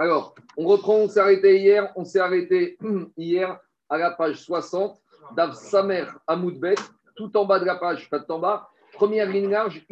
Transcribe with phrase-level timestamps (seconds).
[0.00, 2.78] Alors, on reprend, on s'est arrêté hier, on s'est arrêté
[3.18, 4.98] hier à la page 60
[5.36, 6.76] d'Av Samer Amoudbet,
[7.16, 8.70] tout en bas de la page, pas en bas.
[8.94, 9.86] Première ligne large,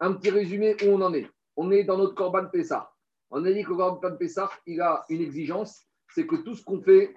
[0.00, 1.28] Un petit résumé où on en est.
[1.58, 2.90] On est dans notre Corban Pessah.
[3.30, 5.82] On a dit que le Corban Pessah, il a une exigence,
[6.14, 7.14] c'est que tout ce qu'on fait,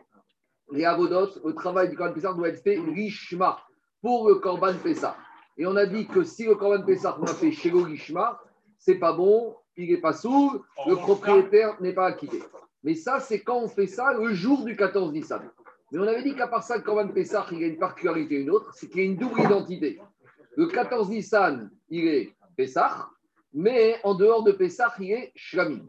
[0.73, 3.57] les avodotes, le travail du Corban Pessah doit être fait richma
[4.01, 5.15] pour le Corban Pessah.
[5.57, 8.37] Et on a dit que si le Corban Pessah on a fait chez le richma,
[8.77, 12.41] c'est pas bon, il n'est pas sourd, le propriétaire n'est pas acquitté.
[12.83, 15.41] Mais ça, c'est quand on fait ça le jour du 14 Nissan.
[15.91, 18.35] Mais on avait dit qu'à part ça, le Corban Pessah, il y a une particularité
[18.35, 19.99] une autre, c'est qu'il y a une double identité.
[20.55, 23.09] Le 14 Nissan, il est Pessah,
[23.53, 25.85] mais en dehors de Pessah, il est Shlamim.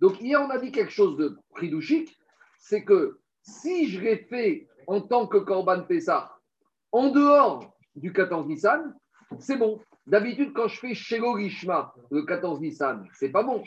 [0.00, 2.18] Donc hier, on a dit quelque chose de pridouchique,
[2.58, 6.36] c'est que si je l'ai fait en tant que Corban Pessah,
[6.92, 8.94] en dehors du 14 Nissan,
[9.38, 9.80] c'est bon.
[10.10, 13.62] D'habitude, quand je fais Shelo Rishma le 14 Nissan, c'est pas bon.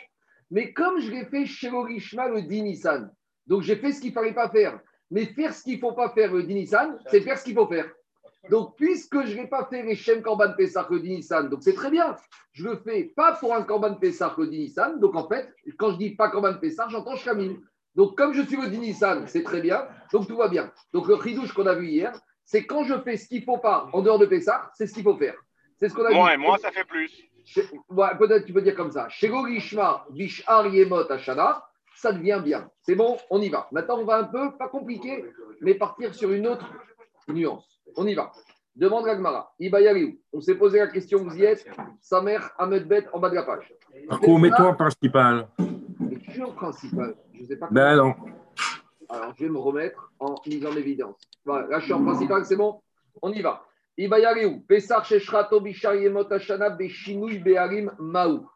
[0.51, 3.09] Mais comme je l'ai fait Shelo Rishma le 10 Nissan,
[3.47, 4.77] donc j'ai fait ce qu'il ne fallait pas faire.
[5.09, 7.53] Mais faire ce qu'il ne faut pas faire le 10 Nissan, c'est faire ce qu'il
[7.53, 7.89] faut faire.
[8.49, 11.75] Donc, puisque je n'ai pas fait les Shem Korban Pessah le 10 Nissan, donc c'est
[11.75, 12.17] très bien.
[12.51, 14.99] Je le fais pas pour un Korban Pessah le 10 Nissan.
[14.99, 17.55] Donc, en fait, quand je dis pas Korban Pessah, j'entends Shkamim.
[17.95, 19.87] Donc, comme je suis le 10 Nissan, c'est très bien.
[20.11, 20.69] Donc, tout va bien.
[20.91, 22.11] Donc, le ridouche qu'on a vu hier,
[22.43, 24.93] c'est quand je fais ce qu'il ne faut pas en dehors de Pessah, c'est ce
[24.93, 25.35] qu'il faut faire.
[25.83, 27.11] C'est ce qu'on a moi, Moi, ça fait plus.
[28.17, 29.09] Peut-être tu peux dire comme ça.
[29.09, 31.61] Shego Gishma, Vishar Yemot Ashana,
[31.97, 32.69] ça devient bien.
[32.83, 33.67] C'est bon, on y va.
[33.69, 35.25] Maintenant, on va un peu, pas compliqué,
[35.59, 36.65] mais partir sur une autre
[37.27, 37.81] nuance.
[37.97, 38.31] On y va.
[38.73, 39.53] Demande Gagmara.
[39.59, 40.17] Ibayariou.
[40.31, 41.67] On s'est posé la question, vous y êtes
[41.99, 43.73] Sa mère, Ahmedbet, en bas de la page.
[44.07, 45.49] Marco, mets-toi en principal.
[45.99, 47.13] Mais je suis en principal.
[47.33, 47.67] Je sais pas.
[47.69, 48.15] Ben non.
[49.09, 51.17] Alors, je vais me remettre en mise en évidence.
[51.43, 52.81] Voilà, là, je suis en principal, c'est bon
[53.21, 53.65] On y va.
[53.97, 54.61] Ibayariou.
[54.67, 58.47] Pesar Sheshrato Bishar Yemot Ashana Beshinui Beharim Maou.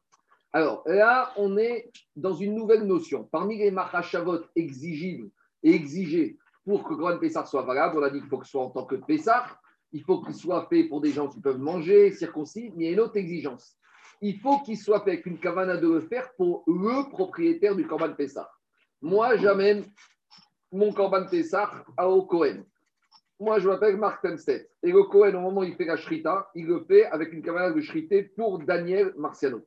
[0.54, 3.26] Alors là, on est dans une nouvelle notion.
[3.32, 5.30] Parmi les machashavot exigibles
[5.64, 8.52] et exigés pour que Grand Pessar soit valable, on a dit qu'il faut que ce
[8.52, 9.60] soit en tant que Pessar,
[9.94, 12.90] il faut qu'il soit fait pour des gens qui peuvent manger, circoncis, mais il y
[12.90, 13.78] a une autre exigence.
[14.22, 17.86] Il faut qu'il soit fait avec une cavana de le faire pour le propriétaire du
[17.88, 18.50] Corban Pessar.
[19.02, 19.86] Moi, j'amène
[20.72, 22.64] mon Corban Pessar à au Cohen.
[23.40, 24.70] Moi, je m'appelle Marc Temstedt.
[24.84, 27.42] Et le Cohen, au moment où il fait la shrita, il le fait avec une
[27.42, 29.66] cavana de shrité pour Daniel Marciano.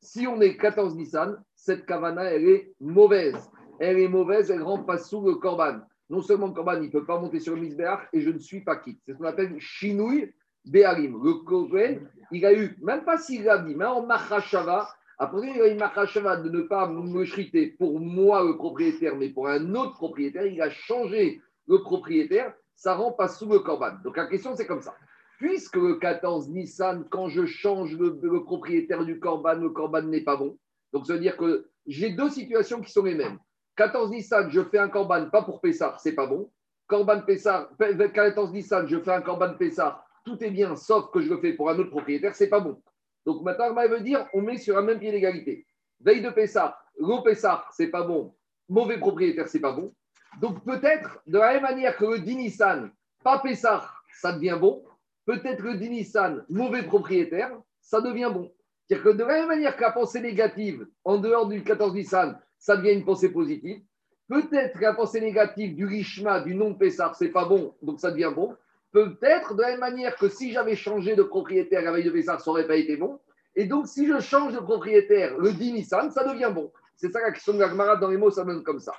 [0.00, 3.50] Si on est 14 Nissan, cette cavana, elle est mauvaise.
[3.80, 5.80] Elle est mauvaise, elle ne rentre pas sous le Corban
[6.10, 8.38] non seulement le Corban, il ne peut pas monter sur le Misbéach et je ne
[8.38, 9.00] suis pas quitte.
[9.04, 10.32] C'est ce qu'on appelle Shinouï
[10.64, 11.22] Béharim.
[11.22, 15.60] Le Kohen, il a eu, même pas s'il a dit, mais en Machashava, après il
[15.60, 19.74] a eu Machashava de ne pas me chriter pour moi le propriétaire, mais pour un
[19.74, 23.94] autre propriétaire, il a changé le propriétaire, ça rend pas sous le Corban.
[24.04, 24.94] Donc la question c'est comme ça.
[25.38, 30.36] Puisque le 14 Nissan, quand je change le, propriétaire du Corban, le Corban n'est pas
[30.36, 30.56] bon.
[30.92, 33.38] Donc ça veut dire que j'ai deux situations qui sont les mêmes.
[33.76, 36.50] 14 Nissan, je fais un Corban, pas pour Pessar, c'est pas bon.
[36.86, 41.28] Corban Pessar, 14 Nissan, je fais un Corban Pessar, tout est bien, sauf que je
[41.28, 42.80] le fais pour un autre propriétaire, c'est pas bon.
[43.26, 45.66] Donc maintenant, elle veut dire, on met sur un même pied d'égalité.
[46.00, 48.34] Veille de Pessar, l'eau Pessar, c'est pas bon.
[48.68, 49.92] Mauvais propriétaire, c'est pas bon.
[50.40, 52.90] Donc peut-être, de la même manière que le 10 Nissan,
[53.24, 54.84] pas Pessar, ça devient bon.
[55.26, 57.50] Peut-être le 10 Nissan, mauvais propriétaire,
[57.80, 58.52] ça devient bon.
[58.86, 62.38] C'est-à-dire que de la même manière que la pensée négative, en dehors du 14 Nissan,
[62.58, 63.82] ça devient une pensée positive.
[64.28, 68.32] Peut-être la pensée négative du Rishma, du non Pessar, c'est pas bon, donc ça devient
[68.34, 68.54] bon.
[68.92, 72.40] Peut-être de la même manière que si j'avais changé de propriétaire la veille de Pessar,
[72.40, 73.18] ça n'aurait pas été bon.
[73.54, 76.70] Et donc, si je change de propriétaire le 10 Nissan, ça devient bon.
[76.96, 78.92] C'est ça la question de la dans les mots, ça donne comme ça.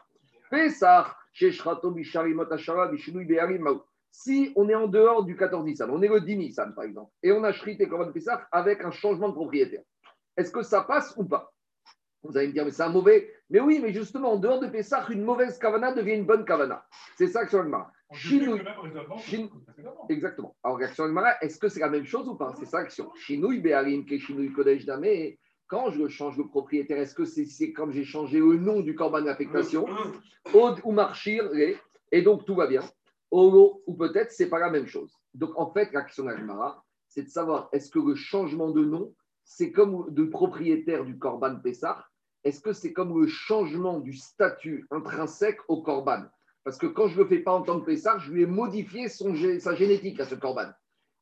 [4.11, 7.11] Si on est en dehors du 14 Nissan, on est le 10 Nissan par exemple,
[7.21, 9.83] et on a shrité comme Pessar avec un changement de propriétaire,
[10.35, 11.53] est-ce que ça passe ou pas?
[12.23, 13.31] Vous allez me dire, mais c'est un mauvais.
[13.49, 16.85] Mais oui, mais justement, en dehors de Pessah, une mauvaise kavana devient une bonne kavana.
[17.17, 17.69] C'est ça que sur le
[20.09, 20.55] Exactement.
[20.63, 22.53] Alors, réaction de est-ce que c'est la même chose ou pas?
[22.57, 23.09] C'est ça l'action.
[23.15, 25.35] Shinui Beharim, Keshinui Kodesh Dame.
[25.69, 29.21] Quand je change de propriétaire, est-ce que c'est comme j'ai changé le nom du corban
[29.21, 29.85] d'affectation?
[30.53, 31.47] Od ou Marchir,
[32.11, 32.81] et donc tout va bien.
[33.29, 35.15] Olo, ou peut-être c'est pas la même chose.
[35.35, 36.31] Donc en fait, l'action de
[37.07, 39.13] c'est de savoir est-ce que le changement de nom,
[39.43, 42.03] c'est comme de propriétaire du corban Pessah?
[42.43, 46.23] Est-ce que c'est comme le changement du statut intrinsèque au Corban?
[46.63, 48.45] Parce que quand je ne le fais pas en tant que Pessah, je lui ai
[48.45, 50.69] modifié son, sa génétique à ce Corban.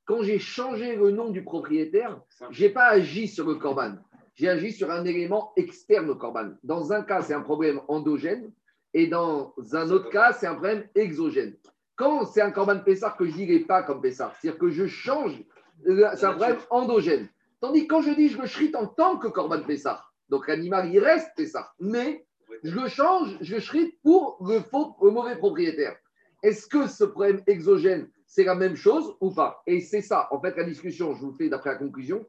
[0.05, 2.21] Quand j'ai changé le nom du propriétaire,
[2.51, 3.95] je n'ai pas agi sur le Corban.
[4.37, 6.51] J'ai agi sur un élément externe au Corban.
[6.63, 8.51] Dans un cas, c'est un problème endogène
[8.93, 11.55] et dans un autre cas, c'est un problème exogène.
[11.95, 15.43] Quand c'est un Corban Pessah que je dirais pas comme Pessah, c'est-à-dire que je change,
[15.87, 17.27] euh, c'est un problème endogène.
[17.59, 20.93] Tandis que quand je dis je me shrite en tant que Corban Pessah, donc l'animal,
[20.93, 21.71] il reste ça.
[21.79, 22.23] Mais
[22.63, 25.95] je le change, je shrite pour le faux, le mauvais propriétaire.
[26.43, 29.63] Est-ce que ce problème exogène, c'est la même chose ou pas?
[29.65, 32.23] Et c'est ça, en fait, la discussion, je vous fais d'après la conclusion.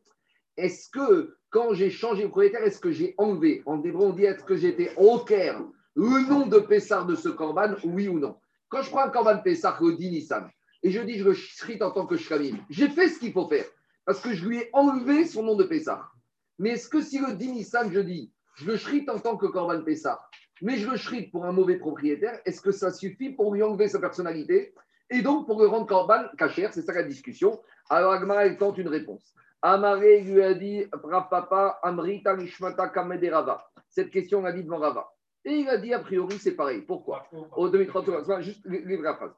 [0.56, 4.44] Est-ce que quand j'ai changé de propriétaire, est-ce que j'ai enlevé En hébreu, dit est-ce
[4.44, 5.62] que j'étais au Caire
[5.94, 8.36] le nom de Pessar de ce corban, oui ou non?
[8.68, 10.48] Quand je prends un corban Pessar, le Nissan,
[10.82, 13.48] et je dis je le shrite en tant que shkamim, j'ai fait ce qu'il faut
[13.48, 13.64] faire
[14.04, 16.14] parce que je lui ai enlevé son nom de Pessar.
[16.58, 19.82] Mais est-ce que si le Nissan, je dis je le shrite en tant que corban
[19.82, 20.30] Pessar,
[20.60, 23.88] mais je le shrite pour un mauvais propriétaire, est-ce que ça suffit pour lui enlever
[23.88, 24.74] sa personnalité?
[25.10, 27.60] Et donc pour le rendre corban cachère C'est ça la discussion.
[27.88, 29.34] Alors Agmara, elle tente une réponse.
[29.62, 33.70] Amaré lui a dit Papa Amrita Lishmata Kamederava.
[33.88, 35.10] Cette question, a dit devant Rava.
[35.44, 36.82] Et il a dit, a priori, c'est pareil.
[36.82, 37.26] Pourquoi?
[37.56, 39.32] Au 2030, juste livre la phrase.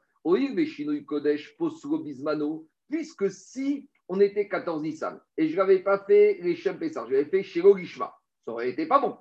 [1.07, 1.57] Kodesh
[2.05, 6.99] Bismano, puisque si on était 14 Nissan et je n'avais pas fait les Shem je
[6.99, 8.13] l'avais fait chez Logishma,
[8.45, 9.17] ça aurait été pas bon.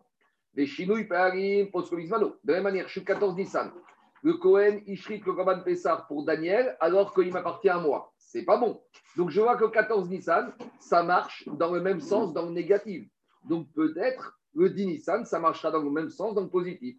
[0.56, 2.36] Les Shinui Parim Bismano.
[2.44, 3.72] De la même manière, je suis 14 Nissan.
[4.22, 8.12] Le Kohen, Ishrit, le Korban Pessar pour Daniel, alors qu'il m'appartient à moi.
[8.31, 8.79] C'est pas bon.
[9.17, 13.09] Donc je vois que 14 Nissan, ça marche dans le même sens, dans le négatif.
[13.43, 16.95] Donc peut-être le Dinissan, ça marchera dans le même sens, dans le positif.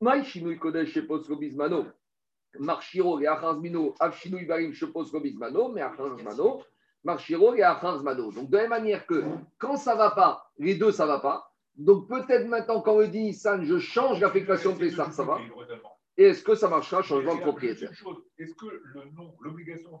[0.00, 0.98] Kodesh
[1.38, 1.84] Bismano,
[2.58, 6.62] Marchiro et Acharzmino, Avshinui Barim Sheposro Bismano, mais Acharzmano,
[7.04, 8.32] Marchiro et Acharzmano.
[8.32, 9.22] Donc de la même manière que
[9.58, 11.52] quand ça ne va pas, les deux ça ne va pas.
[11.76, 15.38] Donc peut-être maintenant, quand le Dinissan, je change l'affectation Pessar, ça va.
[16.18, 17.90] Et est-ce que ça marchera, changement de propriétaire
[18.38, 18.66] Est-ce que
[19.40, 20.00] l'obligation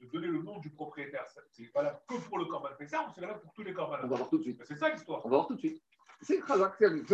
[0.00, 3.22] de, donner le nom du propriétaire, c'est valable que pour le Corban Pessar ou c'est
[3.22, 4.62] valable pour tous les Corban On va voir tout de suite.
[4.64, 5.24] C'est ça l'histoire.
[5.24, 5.82] On va voir tout de suite.
[6.20, 7.06] C'est Khazak, c'est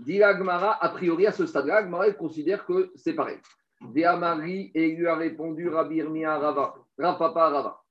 [0.00, 3.38] Dit Agmara, a priori à ce stade-là, Agmara considère que c'est pareil.
[4.04, 7.82] Amari et lui a répondu Rabbi Irmia Rava, Rapapa Rava.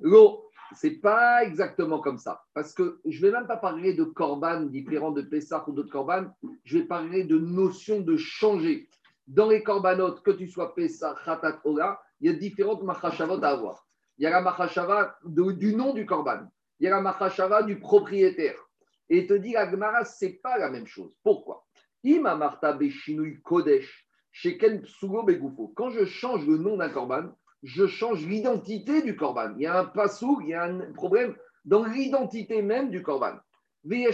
[0.00, 0.44] L'eau,
[0.74, 2.44] c'est pas exactement comme ça.
[2.54, 5.90] Parce que je ne vais même pas parler de korban différent de Pessah ou d'autres
[5.90, 6.26] korban.
[6.64, 8.88] Je vais parler de notion de changer.
[9.26, 13.48] Dans les korbanot, que tu sois Pessah, Khatat, Ola, il y a différentes machashavot à
[13.48, 13.86] avoir.
[14.18, 16.46] Il y a la machashava du nom du korban.
[16.78, 18.56] Il y a la machashava du propriétaire.
[19.08, 21.12] Et te dit, Agmara, ce n'est pas la même chose.
[21.22, 21.66] Pourquoi?
[23.42, 24.08] Kodesh,
[25.74, 29.54] Quand je change le nom d'un korban, je change l'identité du korban.
[29.56, 31.34] Il y a un passou, il y a un problème
[31.64, 33.38] dans l'identité même du korban.
[33.90, 34.06] Et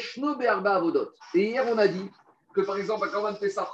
[1.34, 2.10] hier, on a dit
[2.54, 3.68] que par exemple, un korban Pessah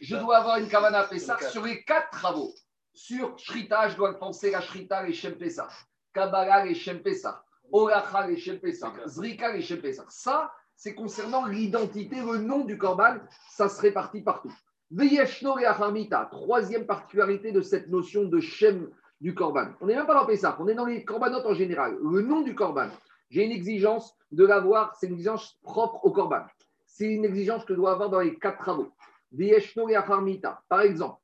[0.00, 2.52] je dois avoir une kavana Pessah sur les quatre travaux.
[2.94, 5.68] Sur Shrita, je dois penser à Shrita et Shem Pessah,
[6.12, 8.60] Kabbalah et Shem Pessah, Oracha et Shem
[9.06, 13.16] Zrika et Shem Ça, c'est concernant l'identité, le nom du korban,
[13.48, 14.52] ça se répartit partout.
[14.90, 18.90] Veyeshno et Acharmita, troisième particularité de cette notion de Shem
[19.22, 19.68] du korban.
[19.80, 21.96] On n'est même pas dans Pessah, on est dans les korbanotes en général.
[22.02, 22.88] Le nom du korban,
[23.30, 26.44] j'ai une exigence de l'avoir, c'est une exigence propre au korban.
[26.84, 28.92] C'est une exigence que je dois avoir dans les quatre travaux.
[30.68, 31.20] Par exemple,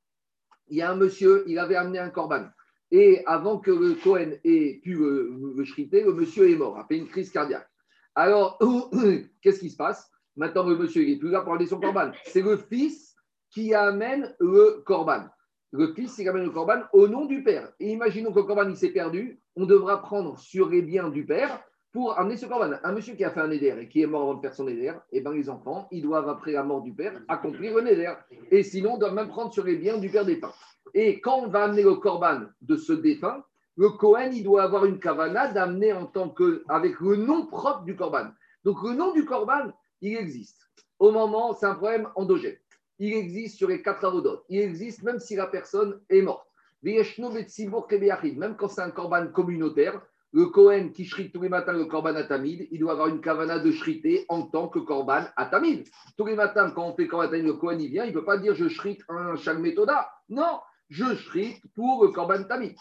[0.69, 2.47] il y a un monsieur, il avait amené un korban.
[2.91, 6.97] Et avant que le Cohen ait pu le, le le monsieur est mort, a fait
[6.97, 7.69] une crise cardiaque.
[8.15, 8.59] Alors,
[9.43, 10.11] qu'est-ce qui se passe?
[10.37, 12.13] Maintenant, le monsieur, il n'est plus là pour amener son corban.
[12.25, 13.15] C'est le fils
[13.51, 15.25] qui amène le corban.
[15.73, 17.73] Le fils, qui amène le corban au nom du père.
[17.79, 19.41] Et imaginons que le corban, il s'est perdu.
[19.57, 21.63] On devra prendre sur les biens du père
[21.99, 22.77] pour amener ce corban.
[22.85, 24.69] Un monsieur qui a fait un éder et qui est mort avant de faire son
[24.69, 27.91] éder, et eh ben les enfants, ils doivent, après la mort du père, accomplir le
[27.91, 28.13] éder.
[28.53, 30.53] Et sinon, on doit même prendre sur les biens du père défunt.
[30.95, 33.43] Et quand on va amener le corban de ce défunt,
[33.77, 37.83] le Cohen, il doit avoir une kavana d'amener en tant que, avec le nom propre
[37.83, 38.29] du korban.
[38.63, 40.71] Donc le nom du korban, il existe.
[41.01, 42.59] Au moment, c'est un problème endogène.
[43.01, 44.45] Il existe sur les quatre avodotes.
[44.49, 46.47] Il existe même si la personne est morte.
[46.85, 50.01] Même quand c'est un korban communautaire,
[50.33, 53.59] le Cohen qui shrite tous les matins le korban atamid, il doit avoir une kavana
[53.59, 55.85] de shriter en tant que korban atamid.
[56.17, 58.25] Tous les matins, quand on fait korban atamid, le Cohen il vient, il ne peut
[58.25, 60.11] pas dire je shrite un chaque méthoda.
[60.29, 62.75] Non, je shrite pour le korban tamid.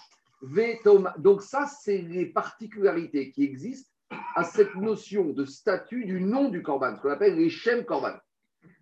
[1.18, 3.92] Donc ça, c'est les particularités qui existent
[4.36, 8.14] à cette notion de statut du nom du korban, ce qu'on appelle les shem korban.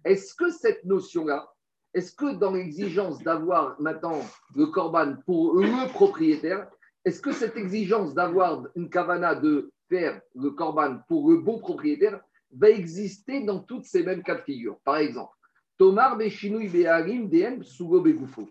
[0.03, 1.48] Est-ce que cette notion-là,
[1.93, 4.19] est-ce que dans l'exigence d'avoir maintenant
[4.53, 6.67] le korban pour le propriétaire,
[7.05, 12.19] est-ce que cette exigence d'avoir une kavana de faire le korban pour le bon propriétaire
[12.51, 14.79] va exister dans toutes ces mêmes cas de figure?
[14.83, 15.35] Par exemple,
[15.77, 18.50] Tomar Beshinui Beharim DM Sugo Begufo.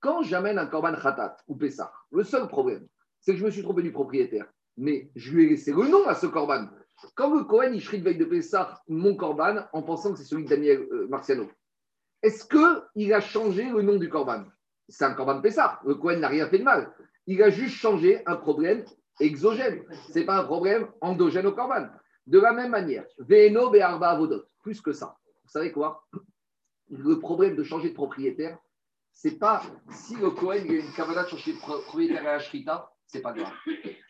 [0.00, 2.86] Quand j'amène un Korban Khatat ou Pessah, le seul problème,
[3.18, 4.46] c'est que je me suis trompé du propriétaire.
[4.76, 6.68] Mais je lui ai laissé le nom à ce Korban.
[7.14, 10.44] Quand le Cohen, il shrit veille de Pessah mon Korban en pensant que c'est celui
[10.44, 11.50] de Daniel euh, Marciano,
[12.22, 14.44] est-ce qu'il a changé le nom du Korban?
[14.88, 15.80] C'est un Korban Pessah.
[15.84, 16.92] Le Cohen n'a rien fait de mal.
[17.26, 18.84] Il a juste changé un problème
[19.20, 19.84] exogène.
[20.08, 21.88] Ce n'est pas un problème endogène au Korban.
[22.26, 25.16] De la même manière, Veno Be'arba Avodot, plus que ça.
[25.44, 26.04] Vous savez quoi?
[26.90, 28.58] Le problème de changer de propriétaire,
[29.12, 32.38] c'est pas si le Cohen il a une cavana de changer de propriétaire à la
[32.38, 33.52] Shrita, c'est pas grave.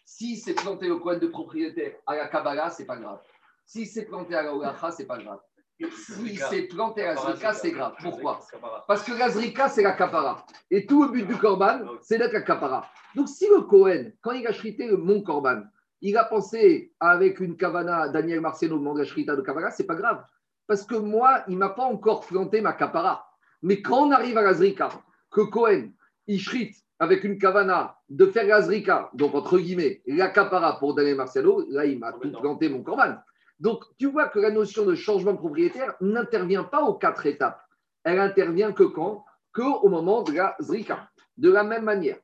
[0.04, 3.20] Si c'est planté le Cohen de propriétaire à la Kabbalah, c'est pas grave.
[3.64, 5.40] Si c'est planté à la Olacha, c'est pas grave.
[5.78, 7.94] Si c'est planté à la Zrika, c'est grave.
[8.00, 8.40] Pourquoi
[8.88, 10.46] Parce que la Zrika, c'est la Kapara.
[10.70, 12.88] Et tout le but du Korban, c'est d'être la Kapara.
[13.14, 15.62] Donc si le Cohen, quand il a shrité le mon Korban,
[16.00, 19.86] il a pensé avec une Kavana, Daniel Marcelo, au de la Shrita de Kapara, c'est
[19.86, 20.24] pas grave.
[20.66, 23.26] Parce que moi, il m'a pas encore planté ma Kapara.
[23.62, 24.88] Mais quand on arrive à la Zrika,
[25.30, 25.90] que Cohen,
[26.26, 30.94] il shrite avec une Kavana de faire la Zrika, donc entre guillemets, la Kapara pour
[30.94, 33.16] Daniel Marcelo, là, il m'a tout planté mon Korban.
[33.58, 37.60] Donc, tu vois que la notion de changement propriétaire n'intervient pas aux quatre étapes.
[38.04, 39.24] Elle intervient que quand?
[39.52, 41.08] Que au moment de la zrika.
[41.36, 42.18] De la même manière,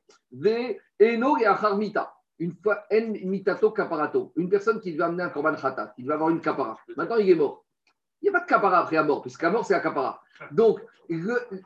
[0.99, 2.13] eno et acharmita.
[2.39, 4.33] Une fois en mitato caparato.
[4.35, 6.77] Une personne qui devait amener un korban khata, qui devait avoir une capara.
[6.97, 7.63] Maintenant, il est mort.
[8.21, 10.21] Il n'y a pas de capara après la mort, puisque la mort, c'est la capara.
[10.51, 10.81] Donc,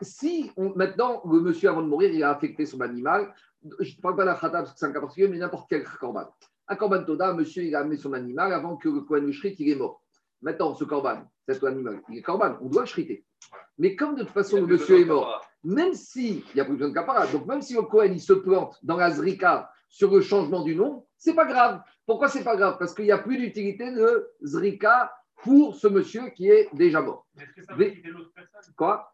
[0.01, 3.33] si maintenant, le monsieur, avant de mourir, il a affecté son animal,
[3.79, 5.67] je ne parle pas de la khata parce que c'est un cas particulier, mais n'importe
[5.69, 6.27] quel korban.
[6.67, 9.69] Un korban toda, monsieur, il a amené son animal avant que le Kohen le il
[9.69, 10.01] est mort.
[10.41, 13.25] Maintenant, ce korban, cet animal, il est korban, on doit le shriter.
[13.77, 16.89] Mais comme de toute façon, le monsieur est mort, même s'il n'y a plus besoin
[16.89, 20.21] de capara, donc même si le Kohen il se plante dans la zrika sur le
[20.21, 21.81] changement du nom, c'est pas grave.
[22.05, 22.77] Pourquoi c'est pas grave?
[22.77, 25.11] Parce qu'il n'y a plus d'utilité de zrika
[25.43, 27.27] pour ce monsieur qui est déjà mort.
[27.39, 28.73] Est-ce que ça va l'autre personne?
[28.75, 29.13] Quoi?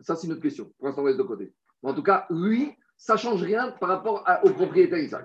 [0.00, 0.72] Ça, c'est une autre question.
[0.78, 1.52] Pour l'instant, on laisse de côté.
[1.82, 5.24] En tout cas, lui, ça ne change rien par rapport au propriétaire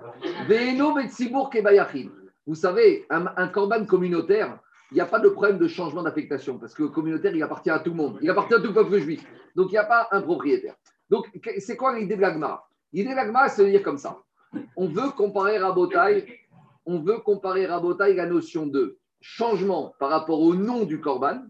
[2.46, 4.58] Vous savez, un, corban communautaire,
[4.90, 7.68] il n'y a pas de problème de changement d'affectation parce que le communautaire, il appartient
[7.68, 8.18] à tout le monde.
[8.22, 9.22] Il appartient à tout le peuple juif.
[9.54, 10.74] Donc, il n'y a pas un propriétaire.
[11.10, 12.64] Donc, c'est quoi l'idée de l'agma?
[12.94, 14.22] L'idée de l'agma, c'est de dire comme ça.
[14.74, 16.26] On veut comparer Rabotai,
[16.86, 21.42] on veut comparer la notion de changement par rapport au nom du corban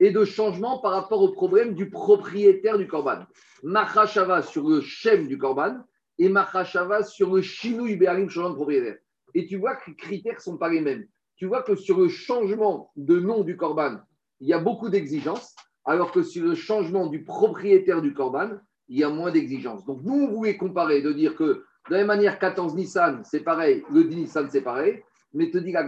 [0.00, 3.24] et de changement par rapport au problème du propriétaire du korban.
[3.62, 5.78] Machashava sur le shem du korban
[6.18, 8.96] et Machashava sur le chinou béarim changement de propriétaire.
[9.34, 11.06] Et tu vois que les critères ne sont pas les mêmes.
[11.36, 13.98] Tu vois que sur le changement de nom du korban,
[14.40, 18.50] il y a beaucoup d'exigences, alors que sur le changement du propriétaire du korban,
[18.88, 19.84] il y a moins d'exigences.
[19.84, 21.44] Donc nous, on voulait comparer, de dire que
[21.88, 25.58] de la même manière, 14 Nissan, c'est pareil, le 10 Nissan, c'est pareil, mais te
[25.58, 25.86] dit la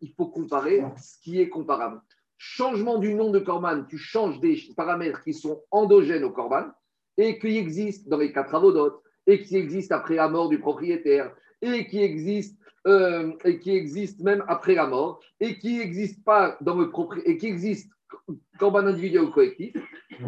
[0.00, 2.00] il faut comparer ce qui est comparable
[2.44, 6.64] changement du nom de Corban, tu changes des paramètres qui sont endogènes au Corban
[7.16, 11.32] et qui existent dans les quatre avodotes et qui existent après la mort du propriétaire
[11.60, 12.58] et qui existent
[12.88, 16.90] euh, et qui même après la mort et qui n'existent pas dans le
[17.24, 17.94] et qui existent
[18.58, 19.76] Corban individuel ou collectif,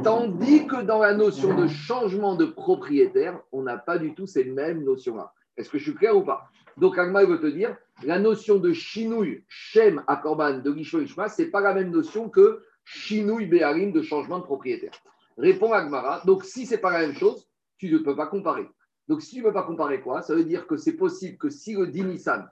[0.04, 4.44] tandis que dans la notion de changement de propriétaire, on n'a pas du tout ces
[4.44, 5.32] mêmes notions-là.
[5.56, 6.48] Est-ce que je suis clair ou pas?
[6.76, 11.28] Donc, Agma veut te dire, la notion de chinouille, shem à korban de Gisho Ishma,
[11.28, 14.92] ce n'est pas la même notion que chinouille béarim de changement de propriétaire.
[15.38, 16.22] Répond Agmara.
[16.24, 17.48] Donc, si ce n'est pas la même chose,
[17.78, 18.68] tu ne peux pas comparer.
[19.08, 21.50] Donc, si tu ne peux pas comparer quoi Ça veut dire que c'est possible que
[21.50, 22.44] si le Dinisan,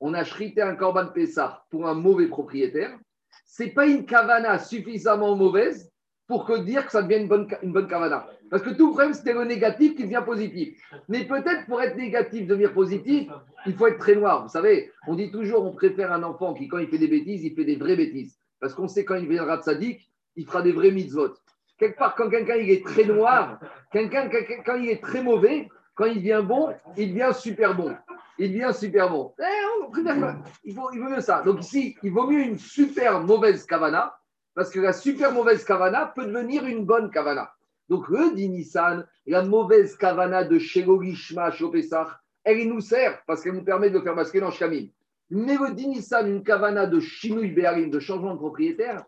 [0.00, 2.98] on a chrité un korban Pessah pour un mauvais propriétaire,
[3.44, 5.90] ce n'est pas une kavana suffisamment mauvaise
[6.26, 8.26] pour que dire que ça devient une bonne, une bonne kavana.
[8.50, 10.78] Parce que tout problème, c'était le négatif qui devient positif.
[11.08, 13.28] Mais peut-être pour être négatif, devenir positif,
[13.66, 14.44] il faut être très noir.
[14.44, 17.44] Vous savez, on dit toujours, on préfère un enfant qui, quand il fait des bêtises,
[17.44, 18.38] il fait des vraies bêtises.
[18.60, 21.34] Parce qu'on sait quand il viendra de sadique, il fera des vrais mitzvot.
[21.78, 23.58] Quelque part, quand quelqu'un est très noir,
[23.92, 27.94] quand il est très mauvais, quand il devient bon, il devient super bon.
[28.38, 29.34] Il devient super bon.
[29.38, 31.42] Eh, il, il vaut mieux ça.
[31.42, 34.14] Donc ici, il vaut mieux une super mauvaise kavana,
[34.54, 37.50] parce que la super mauvaise kavana peut devenir une bonne kavana.
[37.88, 42.08] Donc, le dit Nissan, la mauvaise kavana de Shegogishma Shopesach,
[42.44, 44.88] elle nous sert parce qu'elle nous permet de faire basculer dans Shkamim.
[45.30, 49.04] Mais le dit Nissan, une kavana de Shinui Be'arim, de changement de propriétaire,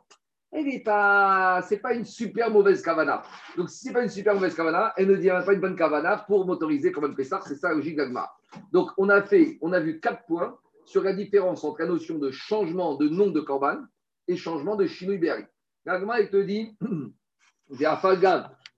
[0.51, 3.23] elle n'est pas, c'est pas une super mauvaise kavana.
[3.57, 5.77] Donc, si ce n'est pas une super mauvaise kavana, elle ne devient pas une bonne
[5.77, 8.31] kavana pour m'autoriser comme un Pessar, c'est ça la logique d'Agma.
[8.73, 10.57] Donc, on a fait, on a vu quatre points
[10.87, 13.83] sur la différence entre la notion de changement de nom de Korban
[14.27, 15.47] et changement de Shinui Be'arim.
[15.85, 16.77] L'Agma, il te dit,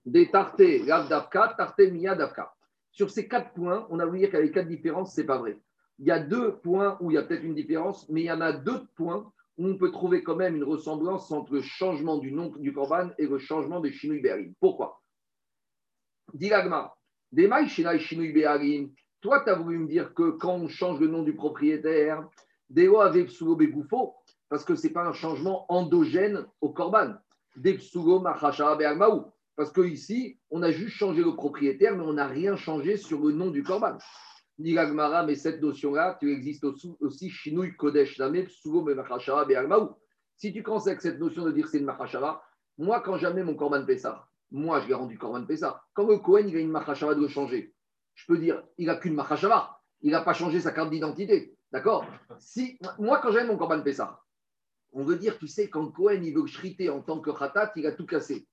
[0.05, 2.53] des tartés, davka, tarté, miya, davka.
[2.91, 5.27] Sur ces quatre points, on a voulu dire qu'il y avait quatre différences, ce n'est
[5.27, 5.57] pas vrai.
[5.99, 8.31] Il y a deux points où il y a peut-être une différence, mais il y
[8.31, 12.17] en a deux points où on peut trouver quand même une ressemblance entre le changement
[12.17, 14.53] du nom du Korban et le changement de Shinui Be'arim.
[14.59, 15.01] Pourquoi?
[16.33, 16.93] Dilagma,
[17.31, 18.91] Demai Shinai Shinui Be'arim,
[19.21, 22.27] toi, tu as voulu me dire que quand on change le nom du propriétaire,
[22.69, 24.15] Deo avec Begoufo,
[24.49, 27.13] parce que ce n'est pas un changement endogène au Korban.
[27.55, 29.31] Depsugo Machasha Be'almaou.
[29.55, 33.33] Parce qu'ici, on a juste changé le propriétaire, mais on n'a rien changé sur le
[33.33, 33.97] nom du korban.
[34.57, 36.65] Ni mais cette notion-là, tu existe
[36.99, 38.21] aussi Shinui Kodesh
[40.35, 42.43] Si tu commences avec cette notion de dire c'est une Machashava,
[42.77, 45.81] Moi, quand j'amène mon Corban Pessah, moi, je l'ai rendu Corban Pessah.
[45.93, 47.73] Quand le Cohen, il a une Machashava de le changer,
[48.13, 49.79] je peux dire, il n'a qu'une Machashava.
[50.01, 51.55] Il n'a pas changé sa carte d'identité.
[51.71, 52.05] D'accord?
[52.37, 54.21] Si, Moi, quand j'amène mon Corban Pessah,
[54.91, 57.87] on veut dire, tu sais, quand Cohen, il veut shriter en tant que Khatat, il
[57.87, 58.47] a tout cassé.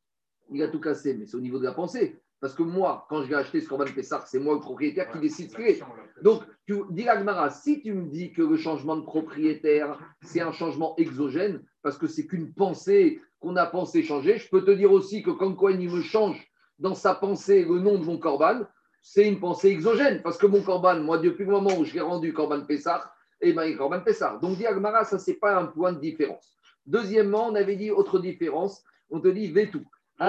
[0.50, 2.21] Il a tout cassé, mais c'est au niveau de la pensée.
[2.40, 5.19] Parce que moi, quand je vais acheter ce Corban Pessah, c'est moi le propriétaire qui
[5.19, 5.83] décide ce qu'il est.
[6.23, 10.52] Donc, tu dis Agmara, si tu me dis que le changement de propriétaire, c'est un
[10.52, 14.93] changement exogène, parce que c'est qu'une pensée qu'on a pensé changer, je peux te dire
[14.93, 16.47] aussi que quand Cohen il me change
[16.78, 18.61] dans sa pensée le nom de mon Corban,
[19.02, 22.00] c'est une pensée exogène, parce que mon Corban, moi, depuis le moment où je l'ai
[22.00, 24.38] rendu Corban Pessah, et eh bien, il est Corban Pessah.
[24.40, 26.57] Donc, dit Agmara, ça, c'est pas un point de différence.
[26.87, 29.85] Deuxièmement, on avait dit autre différence, on te dit Vetou.
[30.21, 30.25] On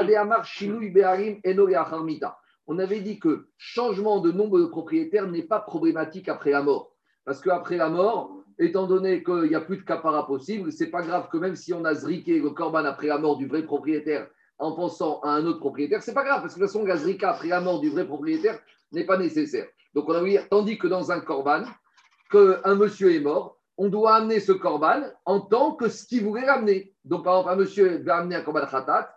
[2.78, 6.94] avait dit que changement de nombre de propriétaires n'est pas problématique après la mort.
[7.26, 11.02] Parce qu'après la mort, étant donné qu'il n'y a plus de capara possible, c'est pas
[11.02, 14.28] grave que même si on a zriqué le corban après la mort du vrai propriétaire
[14.60, 17.30] en pensant à un autre propriétaire, c'est pas grave, parce que de toute façon, la
[17.30, 18.60] après la mort du vrai propriétaire
[18.92, 19.68] n'est pas nécessaire.
[19.94, 21.64] Donc on a vu, tandis que dans un corban,
[22.30, 26.46] qu'un monsieur est mort, on doit amener ce corban en tant que ce qu'il voulait
[26.46, 26.94] l'amener.
[27.06, 29.16] Donc par exemple, un monsieur va amener un corban khatat,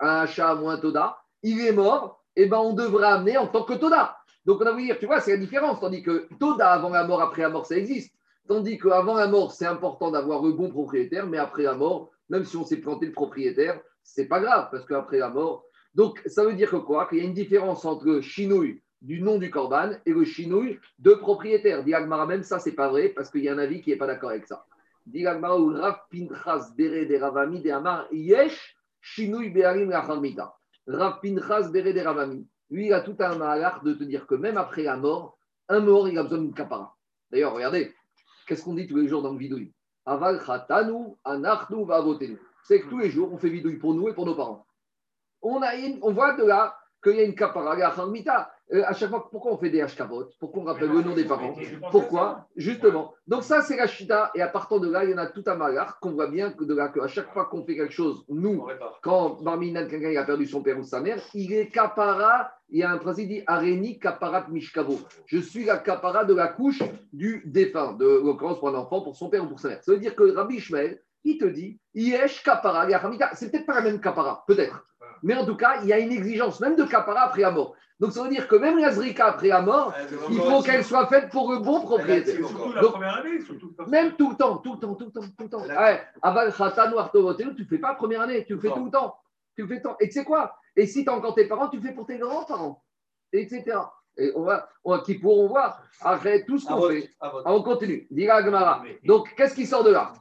[0.00, 3.64] un chat un toda, il est mort, et eh ben on devra amener en tant
[3.64, 4.16] que toda.
[4.44, 5.80] Donc on a voulu dire, tu vois, c'est la différence.
[5.80, 8.14] Tandis que toda avant la mort, après la mort, ça existe.
[8.46, 12.44] Tandis qu'avant la mort, c'est important d'avoir le bon propriétaire, mais après la mort, même
[12.44, 15.64] si on s'est planté le propriétaire, c'est pas grave, parce qu'après la mort.
[15.94, 17.08] Donc ça veut dire que quoi?
[17.08, 20.78] Qu'il y a une différence entre le chinouille du nom du corban et le chinouille
[20.98, 21.82] de propriétaire.
[21.82, 24.06] Diagmara, même ça, c'est pas vrai, parce qu'il y a un avis qui n'est pas
[24.06, 24.64] d'accord avec ça.
[25.06, 28.75] Diagmara ou Rav Pinchas Bere de Ravami de Yesh
[29.06, 30.56] Shinui Be'arim Lacharmita.
[30.88, 31.70] Rav Pinchas.
[32.70, 35.78] Lui, il a tout un malach de te dire que même après la mort, un
[35.78, 36.96] mort, il a besoin d'une capara.
[37.30, 37.94] D'ailleurs, regardez,
[38.46, 39.72] qu'est-ce qu'on dit tous les jours dans le vidouille
[40.06, 42.36] Aval Khatanu, Anachnu, Vavotenu.
[42.64, 44.66] C'est que tous les jours, on fait vidouille pour nous et pour nos parents.
[45.40, 45.70] On, a
[46.02, 47.90] on voit de là qu'il y a une capara, la
[48.72, 51.24] euh, à chaque fois, pourquoi on fait des hashkavot Pourquoi on rappelle le nom des
[51.24, 51.54] parents?
[51.92, 52.48] Pourquoi?
[52.56, 53.14] Justement.
[53.26, 54.32] Donc ça, c'est la chita.
[54.34, 56.50] Et à partir de là, il y en a tout un malheur qu'on voit bien
[56.50, 58.66] que de là, qu'à chaque fois qu'on fait quelque chose, nous,
[59.02, 62.50] quand Barminan, quelqu'un a perdu son père ou sa mère, il est capara.
[62.68, 64.98] Il y a un principe dit Areni kaparat mishkavo.
[65.26, 69.14] Je suis la capara de la couche du défunt, de l'occurrence pour un enfant, pour
[69.14, 69.84] son père ou pour sa mère.
[69.84, 72.88] Ça veut dire que Rabbi Ishmael, il te dit Yesh kapara,
[73.34, 74.84] c'est peut-être pas la même kapara, peut-être.
[75.22, 77.74] Mais en tout cas, il y a une exigence même de kapara après la mort.
[77.98, 79.94] Donc ça veut dire que même la zrika après la mort,
[80.30, 82.36] il faut qu'elle soit faite pour le bon propriétaire.
[82.36, 83.74] Surtout la première année, surtout.
[83.88, 85.64] Même tout le temps, tout le temps, tout le temps, tout le temps.
[85.64, 88.90] Ouais, Aval khatan tu ne fais pas la première année, tu le fais tout le
[88.90, 89.16] temps.
[89.56, 89.96] Tu le fais tout le temps.
[90.00, 90.58] Et tu sais quoi?
[90.76, 92.84] Et si tu as encore tes parents, tu le fais pour tes grands-parents,
[93.32, 93.78] etc.
[94.18, 97.10] Et on va, on, qui pourront voir après tout ce qu'on fait.
[97.20, 98.06] Ah, on continue.
[98.10, 98.82] Dira Gemara.
[99.04, 100.14] Donc, qu'est-ce qui sort de là?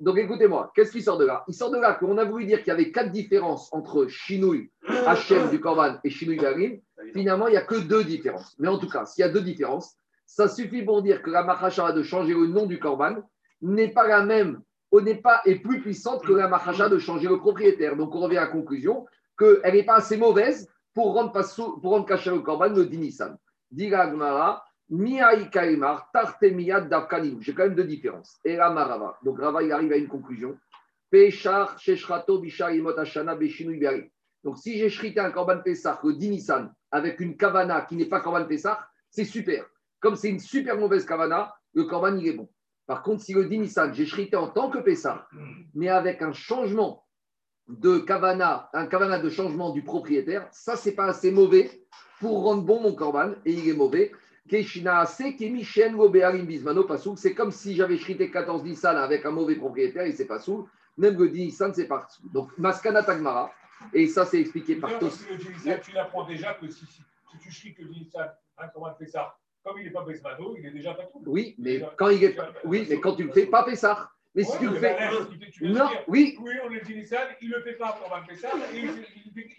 [0.00, 1.44] Donc, écoutez-moi, qu'est-ce qui sort de là?
[1.48, 4.70] Il sort de là qu'on a voulu dire qu'il y avait quatre différences entre Chinouille,
[5.06, 6.78] Hachem du Korban et Chinouille Garim.
[7.14, 8.54] Finalement, il n'y a que deux différences.
[8.58, 11.42] Mais en tout cas, s'il y a deux différences, ça suffit pour dire que la
[11.42, 13.16] Machacha de changer le nom du Korban
[13.62, 14.60] n'est pas la même,
[14.92, 17.96] n'est pas est plus puissante que la Machacha de changer le propriétaire.
[17.96, 19.06] Donc, on revient à la conclusion
[19.38, 21.30] qu'elle n'est pas assez mauvaise pour rendre,
[21.80, 23.38] pour rendre caché le corban le dinissan.
[23.70, 27.40] Diga Gmara, Miaï Kaimar, Tartemiyad Davkanim.
[27.40, 28.36] J'ai quand même deux différences.
[28.44, 29.16] Et la Marava.
[29.22, 30.58] Donc Rava, il arrive à une conclusion.
[31.08, 33.80] Peshar, Sheshrato, Bishar, Imot, Ashana, Beshinu,
[34.42, 38.20] Donc si j'ai shrité un corban Pessah, le dinissan, avec une kavana qui n'est pas
[38.20, 39.66] corban Pessah, c'est super.
[40.00, 42.48] Comme c'est une super mauvaise kavana, le corban, il est bon.
[42.88, 45.28] Par contre, si le dinissan, j'ai shrité en tant que Pessah,
[45.76, 47.04] mais avec un changement
[47.68, 51.70] de kavana, un kavana de changement du propriétaire, ça, c'est pas assez mauvais
[52.20, 54.12] pour rendre bon mon korban, et il est mauvais.
[54.50, 54.64] C'est
[57.34, 60.66] comme si j'avais chrité 14 Nissan avec un mauvais propriétaire, et c'est pas sous.
[60.96, 62.28] Même le Nissan, c'est pas sous.
[62.30, 63.52] Donc, Maskana Tagmara,
[63.92, 65.26] et ça, c'est expliqué par tous.
[65.82, 67.02] Tu l'apprends déjà que si, si,
[67.40, 69.36] tu chrites le Nissan, hein, comment tu fais ça?
[69.62, 71.22] Comme il n'est pas Besmano, il est déjà pas tout.
[71.26, 74.10] Oui, mais quand il est, oui, mais quand tu le fais, pas Pessah.
[74.38, 74.96] Mais si tu le fais.
[75.62, 76.38] non, oui.
[76.40, 78.84] Oui, on est Dinissan, il ne le fait pas pour Van Pessah, et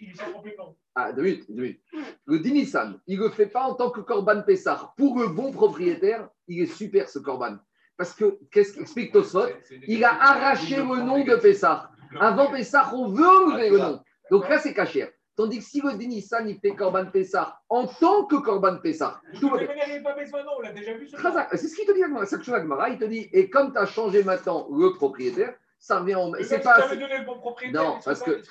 [0.00, 0.74] il s'est complètement.
[0.94, 1.82] Ah, deux minutes, deux minutes.
[2.24, 4.94] Le Dinissan, il ne le fait pas en tant que Corban Pessah.
[4.96, 7.58] Pour le bon propriétaire, il est super ce Corban.
[7.98, 9.48] Parce que, qu'est-ce qu'explique Tosfot
[9.86, 11.90] Il a arraché le nom de Pessah.
[12.18, 14.02] Avant Pessah, on veut enlever le nom.
[14.30, 15.10] Donc là, c'est caché.
[15.40, 19.22] Tandis que si le Dinissan, il fait Corban Pessah en tant que Corban Pessah.
[19.40, 19.68] Tout va bien.
[19.70, 21.08] on l'a déjà vu.
[21.08, 24.92] C'est ce qu'il te dit, il te dit, et comme tu as changé maintenant le
[24.92, 26.32] propriétaire, ça revient en.
[26.42, 26.86] C'est pas.
[26.90, 28.42] Si donné le bon propriétaire, non, parce que.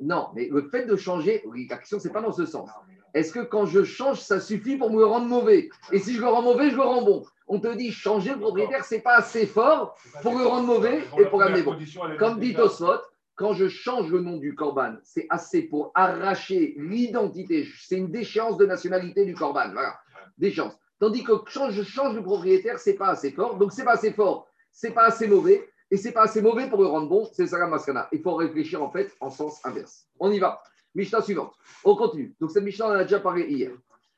[0.00, 2.68] Non, mais le fait de changer, oui, la question, c'est pas dans ce sens.
[3.14, 5.68] Est-ce que quand je change, ça suffit pour me le rendre mauvais?
[5.92, 7.22] Et si je le rends mauvais, je le rends bon.
[7.46, 11.24] On te dit changer le propriétaire, c'est pas assez fort pour le rendre mauvais et
[11.26, 11.76] pour l'amener bon.
[12.18, 12.98] Comme dit Tosfot,
[13.34, 17.66] quand je change le nom du Corban, c'est assez pour arracher l'identité.
[17.80, 19.70] C'est une déchéance de nationalité du Corban.
[19.72, 19.98] Voilà,
[20.38, 20.74] déchéance.
[20.98, 23.56] Tandis que quand je change le propriétaire, c'est pas assez fort.
[23.58, 25.68] Donc, c'est pas assez fort, c'est pas assez mauvais.
[25.90, 28.08] Et c'est pas assez mauvais pour le rendre bon, c'est ça la maskana.
[28.12, 30.06] Il faut réfléchir en fait en sens inverse.
[30.18, 30.62] On y va.
[30.94, 31.52] Mishnah suivante.
[31.84, 32.34] On continue.
[32.40, 33.72] Donc cette Mishnah, on en a déjà parlé hier.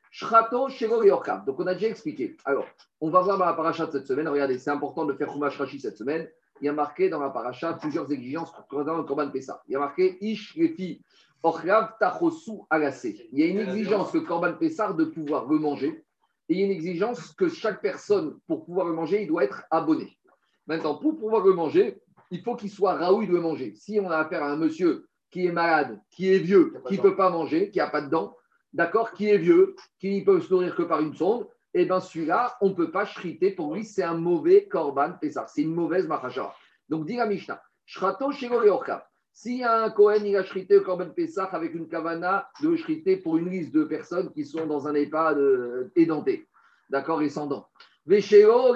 [0.09, 2.37] Shrato, Shego et Donc on a déjà expliqué.
[2.45, 2.65] Alors,
[3.01, 4.29] on va voir dans la paracha cette semaine.
[4.29, 6.29] Regardez, c'est important de faire Chumash cette semaine.
[6.61, 9.61] Il y a marqué dans la paracha plusieurs exigences pour le Korban Pessah.
[9.67, 11.01] Il y a marqué Ish Lefi
[11.43, 13.05] Ochlav Tachosu Agase.
[13.31, 16.03] Il y a une exigence que Korban Pessah de pouvoir le manger.
[16.47, 19.43] Et il y a une exigence que chaque personne, pour pouvoir le manger, il doit
[19.43, 20.17] être abonné.
[20.67, 23.73] Maintenant, pour pouvoir le manger, il faut qu'il soit raoui de le manger.
[23.75, 27.01] Si on a affaire à un monsieur qui est malade, qui est vieux, qui ne
[27.01, 28.35] peut pas manger, qui n'a pas de dents,
[28.73, 31.99] d'accord, qui est vieux, qui ne peut se nourrir que par une sonde, eh bien
[31.99, 33.51] celui-là, on ne peut pas shriter.
[33.51, 35.49] Pour lui, c'est un mauvais korban pesar.
[35.49, 36.53] C'est une mauvaise machacha.
[36.89, 41.73] Donc, dit la Mishnah, shrato a un Kohen, il a shrité le korban pesar avec
[41.73, 46.47] une kavana de shriter pour une liste de personnes qui sont dans un EHPAD édenté,
[46.89, 47.67] d'accord, et sans dents.
[48.05, 48.73] Vesheo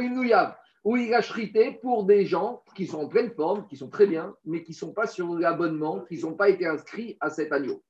[0.84, 4.08] ou il a shrité pour des gens qui sont en pleine forme, qui sont très
[4.08, 7.52] bien, mais qui ne sont pas sur l'abonnement, qui n'ont pas été inscrits à cet
[7.52, 7.84] agneau.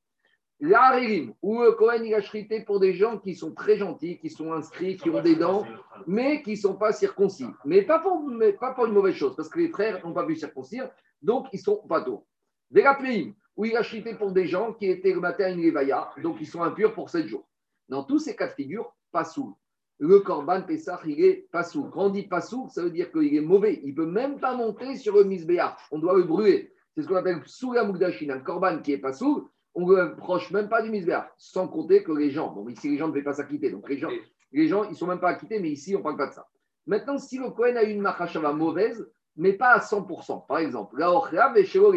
[0.62, 4.30] L'Arelim, ou le Cohen, il a shrité pour des gens qui sont très gentils, qui
[4.30, 5.66] sont inscrits, qui ont des dents,
[6.06, 7.48] mais qui ne sont pas circoncis.
[7.64, 10.36] Mais pas, pour, pas pour une mauvaise chose, parce que les frères n'ont pas pu
[10.36, 10.90] circoncire,
[11.22, 12.26] donc ils sont pas tôt.
[12.72, 16.38] Vélapleim, où il a shrité pour des gens qui étaient le matin une Levaya, donc
[16.42, 17.48] ils sont impurs pour 7 jours.
[17.88, 19.56] Dans tous ces cas de figure, pas sous
[20.00, 21.90] le Corban Pessah, il est passou.
[21.92, 23.82] Quand on dit passou, ça veut dire qu'il est mauvais.
[23.84, 25.76] Il ne peut même pas monter sur le misbéa.
[25.92, 26.74] On doit le brûler.
[26.96, 27.42] C'est ce qu'on appelle
[27.74, 28.30] la Mugdashin.
[28.30, 31.32] Un Corban qui est passou, on ne le proche même pas du misbéa.
[31.38, 33.70] Sans compter que les gens, bon, ici les gens ne veulent pas s'acquitter.
[33.70, 34.10] Donc les gens,
[34.52, 36.34] les gens ils ne sont même pas acquittés, mais ici on ne parle pas de
[36.34, 36.48] ça.
[36.86, 41.12] Maintenant, si le Kohen a une machashava mauvaise, mais pas à 100%, par exemple, la
[41.12, 41.94] Orchav et Shelo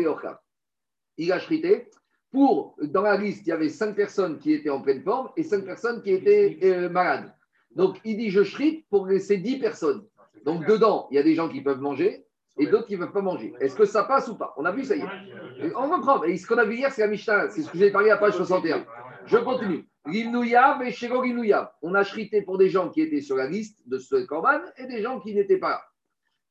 [1.17, 1.89] il a chrité
[2.31, 5.43] pour, dans la liste, il y avait 5 personnes qui étaient en pleine forme et
[5.43, 7.35] 5 personnes qui étaient euh, malades.
[7.75, 10.07] Donc, il dit je shrite pour laisser 10 personnes.
[10.45, 12.27] Donc, dedans, il y a des gens qui peuvent manger
[12.59, 13.55] et d'autres qui ne peuvent pas manger.
[13.61, 14.55] Est-ce que ça passe ou pas?
[14.57, 15.73] On a vu, ça y est.
[15.75, 16.23] On reprend.
[16.25, 17.51] Et ce qu'on a vu hier, c'est la Mishnah.
[17.51, 18.85] C'est ce que j'ai parlé à page 61.
[19.27, 19.87] Je continue.
[20.13, 21.23] Et Shego
[21.83, 24.87] On a shrité pour des gens qui étaient sur la liste de ce Corban et
[24.87, 25.83] des gens qui n'étaient pas là.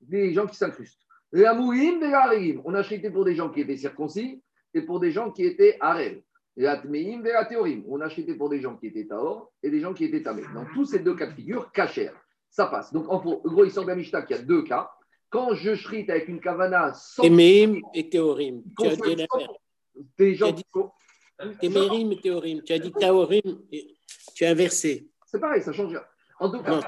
[0.02, 1.06] Des gens qui s'incrustent.
[1.32, 2.32] La et la
[2.66, 4.42] On a shrité pour des gens qui étaient circoncis
[4.74, 6.24] et pour des gens qui étaient Arel.
[6.58, 10.44] On a acheté pour des gens qui étaient Taor et des gens qui étaient Tamé.
[10.54, 12.12] Dans tous ces deux cas de figure, Kacher,
[12.50, 12.92] ça passe.
[12.92, 14.92] Donc, en gros, il sort de qu'il y a deux cas.
[15.32, 17.24] Quand je shrite avec une kavana sans.
[17.24, 18.62] Téméim et Théorim.
[18.78, 19.26] Tu as dit
[20.18, 20.64] Des gens qui
[21.60, 22.62] Témérim et Théorim.
[22.62, 23.42] Tu as dit Taorim,
[24.36, 25.08] tu as inversé.
[25.26, 26.04] C'est pareil, ça change rien.
[26.40, 26.82] En tout cas,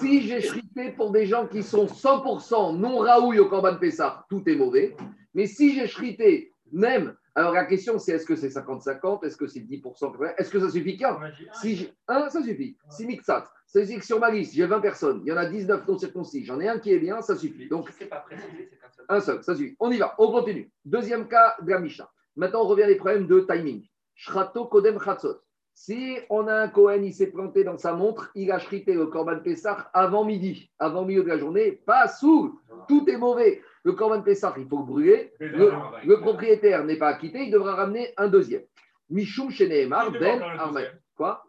[0.00, 4.42] si j'ai shrité pour des gens qui sont 100% non raouille au Corban Pessah, tout
[4.48, 4.96] est mauvais.
[5.34, 9.46] Mais si j'ai shrité même alors la question, c'est est-ce que c'est 50-50 Est-ce que
[9.46, 10.96] c'est 10% Est-ce que ça suffit?
[10.96, 11.20] Qu'un
[11.60, 12.78] Si un, ça suffit.
[12.88, 15.36] Si mixat, ça veut dire que sur ma liste, j'ai 20 personnes, il y en
[15.36, 17.68] a 19 non circoncis, j'en ai un qui est bien, ça suffit.
[17.68, 17.92] Donc,
[19.10, 19.76] un seul, ça suffit.
[19.78, 20.72] On y va, on continue.
[20.86, 22.10] Deuxième cas de la Mishnah.
[22.36, 23.86] Maintenant, on revient à les problèmes de timing.
[24.14, 25.38] Shrato Kodem Chatzot.
[25.78, 29.06] Si on a un Cohen, il s'est planté dans sa montre, il a shrité le
[29.08, 32.58] Korban Pessah avant midi, avant milieu de la journée, pas sous,
[32.88, 33.60] tout est mauvais.
[33.84, 35.34] Le Corban Pessah, il faut le brûler.
[35.38, 38.62] Le, propriétaire n'est pas acquitté, il devra ramener un deuxième.
[39.10, 40.98] Michoum Sheneemar, Ben Armel.
[41.14, 41.46] Quoi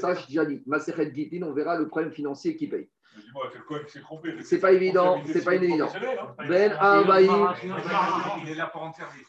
[0.00, 0.62] Ça, j'ai déjà dit.
[0.66, 2.88] Maseret Gitin, on verra le problème financier qui paye.
[4.44, 5.88] C'est pas évident, c'est pas évident.
[6.48, 7.28] Ben Arbaï.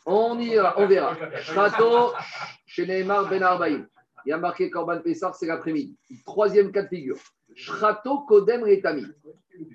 [0.05, 1.17] On y va, on verra.
[1.41, 2.11] Chateau,
[2.67, 3.83] Sheneemar, Ben Arbaï.
[4.25, 5.97] Il y a marqué Corban Pessar, c'est l'après-midi.
[6.25, 7.17] Troisième cas de figure.
[7.55, 9.05] Shrato Kodem Retami.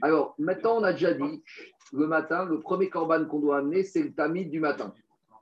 [0.02, 1.42] Alors, maintenant, on a déjà dit,
[1.92, 4.92] le matin, le premier corban qu'on doit amener, c'est le tamid du matin.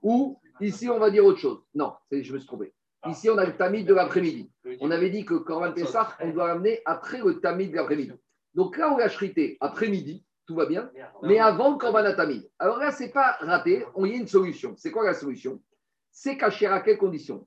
[0.03, 1.63] Ou, ici, on va dire autre chose.
[1.75, 2.73] Non, je me suis trompé.
[3.09, 4.51] Ici, on a le tamid de l'après-midi.
[4.81, 8.13] On avait dit que Corban Pessah, on doit l'amener après le tamid de l'après-midi.
[8.55, 10.91] Donc là, on l'a chrité après-midi, tout va bien,
[11.23, 12.49] mais avant le Corban Tamid.
[12.59, 14.75] Alors là, ce n'est pas raté, on y a une solution.
[14.77, 15.61] C'est quoi la solution?
[16.11, 17.47] C'est cacher à quelles conditions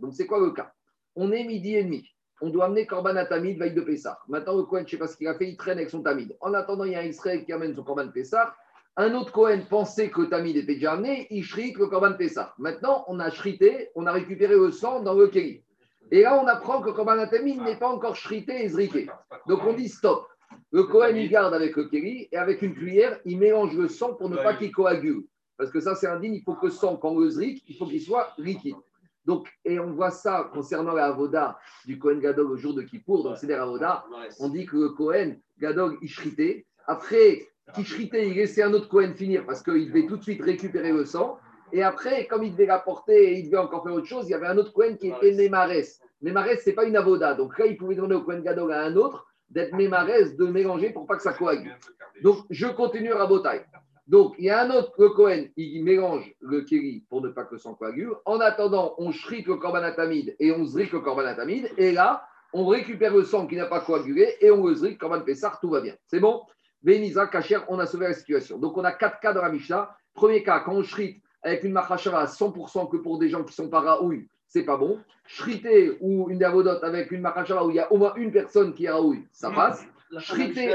[0.00, 0.72] Donc c'est quoi le cas?
[1.14, 2.04] On est midi et demi
[2.40, 4.18] on doit amener Korban à Tamid, veille de Pessah.
[4.28, 6.02] Maintenant, le Cohen, je ne sais pas ce qu'il a fait, il traîne avec son
[6.02, 6.36] Tamid.
[6.40, 8.54] En attendant, il y a un Israël qui amène son Korban Pessah.
[8.96, 12.54] Un autre Cohen pensait que le Tamid était déjà amené, il shrite le Korban Pessah.
[12.58, 15.62] Maintenant, on a shrité, on a récupéré le sang dans le Kéli.
[16.10, 19.06] Et là, on apprend que le Korban Tamid n'est pas encore shrité et zriqué.
[19.46, 20.26] Donc, on dit stop.
[20.72, 24.14] Le Cohen, il garde avec le Kéli et avec une cuillère, il mélange le sang
[24.14, 25.24] pour ne pas qu'il coagule.
[25.56, 27.76] Parce que ça, c'est indigne, il faut que le sang, quand on le zrique, il
[27.76, 28.76] faut qu'il soit liquide.
[29.24, 33.24] Donc, et on voit ça concernant la Avoda du Kohen Gadol au jour de Kippour,
[33.24, 34.04] donc c'est Avoda.
[34.38, 36.64] On dit que le Kohen Gadol, il shritait.
[36.86, 40.42] Après qu'il shritait, il laissait un autre Kohen finir parce qu'il devait tout de suite
[40.42, 41.38] récupérer le sang.
[41.72, 44.34] Et après, comme il devait l'apporter et il devait encore faire autre chose, il y
[44.34, 46.00] avait un autre Kohen qui était Nemares.
[46.22, 47.34] Nemares, ce n'est pas une Avoda.
[47.34, 50.90] Donc là, il pouvait demander au Kohen Gadol à un autre d'être Nemares, de mélanger
[50.90, 51.76] pour pas que ça coagule.
[52.22, 53.62] Donc, je continue à Rabotai.
[54.06, 57.44] Donc, il y a un autre, le Cohen, il mélange le Keri pour ne pas
[57.44, 58.14] que le sang coagule.
[58.24, 61.70] En attendant, on shrite le corbanatamide et on zrik le corbanatamide.
[61.76, 65.20] Et là, on récupère le sang qui n'a pas coagulé et on le zrik, corban
[65.22, 65.94] Pessar, tout va bien.
[66.06, 66.42] C'est bon?
[66.82, 68.58] Benisa, Kacher, on a sauvé la situation.
[68.58, 69.90] Donc, on a quatre cas dans la Mishnah.
[70.14, 73.54] Premier cas, quand on shrite avec une machashava à 100% que pour des gens qui
[73.54, 74.98] sont pas raouilles, c'est pas bon.
[75.26, 78.74] Shrité ou une davodote avec une machashava où il y a au moins une personne
[78.74, 79.84] qui raouille, ça passe.
[80.20, 80.68] Shrité-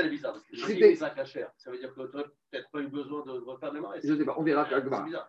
[0.53, 0.95] Shrité-.
[1.57, 2.11] Ça veut dire que tu
[2.51, 3.91] peut-être pas eu besoin de refaire les mains.
[4.03, 4.65] Je sais pas, on verra.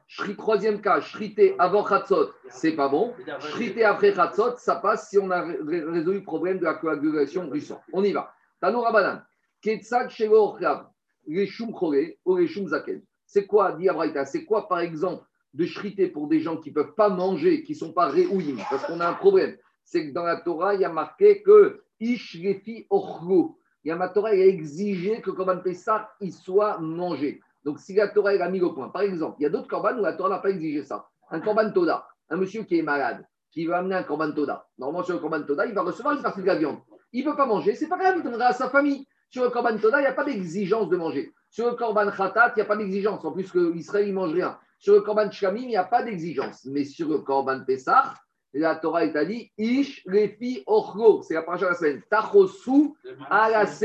[0.08, 3.14] Shri, troisième cas, shrité avant Khatsot, c'est pas bon.
[3.38, 7.44] Shrité après Khatsot, ça passe si on a ré- résolu le problème de la coagulation
[7.46, 7.80] du sang.
[7.92, 8.34] On y va.
[8.60, 9.22] Tanoura Banan.
[9.60, 10.88] Ketsad Shelo Orchav,
[11.28, 13.02] les Shum Chole ou Zaken.
[13.24, 16.74] C'est quoi, dit Abraïta C'est quoi, par exemple, de shrité pour des gens qui ne
[16.74, 19.56] peuvent pas manger, qui ne sont pas réouïm Parce qu'on a un problème.
[19.84, 23.58] C'est que dans la Torah, il y a marqué que Ish Lefi Orgo.
[23.84, 27.40] Il y a ma Torah, il a exigé que Korban Pessah, il soit mangé.
[27.64, 29.68] Donc, si la Torah elle a mis le point, par exemple, il y a d'autres
[29.68, 31.06] korban où la Torah n'a pas exigé ça.
[31.30, 34.66] Un korban Toda, un monsieur qui est malade, qui va amener un korban Toda.
[34.78, 36.78] Normalement, sur le korban Toda, il va recevoir une partie de la viande.
[37.12, 39.06] Il ne peut pas manger, c'est pas grave, il donnera à sa famille.
[39.30, 41.32] Sur le korban Toda, il n'y a pas d'exigence de manger.
[41.50, 43.24] Sur le korban Khatat, il n'y a pas d'exigence.
[43.24, 44.58] En plus, que Israël, il mange rien.
[44.82, 46.64] Sur le korban Shkamim, il n'y a pas d'exigence.
[46.64, 48.14] Mais sur le korban Pessah,
[48.52, 51.22] la Torah, elle t'a dit Ish lefi orgo.
[51.22, 52.02] C'est la paracha de la semaine.
[52.10, 52.90] Tachosu
[53.30, 53.84] alase.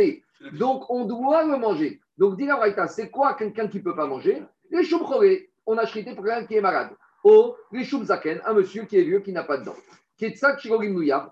[0.54, 2.02] Donc, on doit le manger.
[2.18, 4.42] Donc, dit la c'est quoi quelqu'un qui ne peut pas manger?
[4.72, 6.90] Les choum choré, on a chrité pour quelqu'un qui est malade.
[7.24, 9.76] Ou les choum zaken, un monsieur qui est vieux, qui n'a pas de dents.
[10.18, 10.68] Ketsak.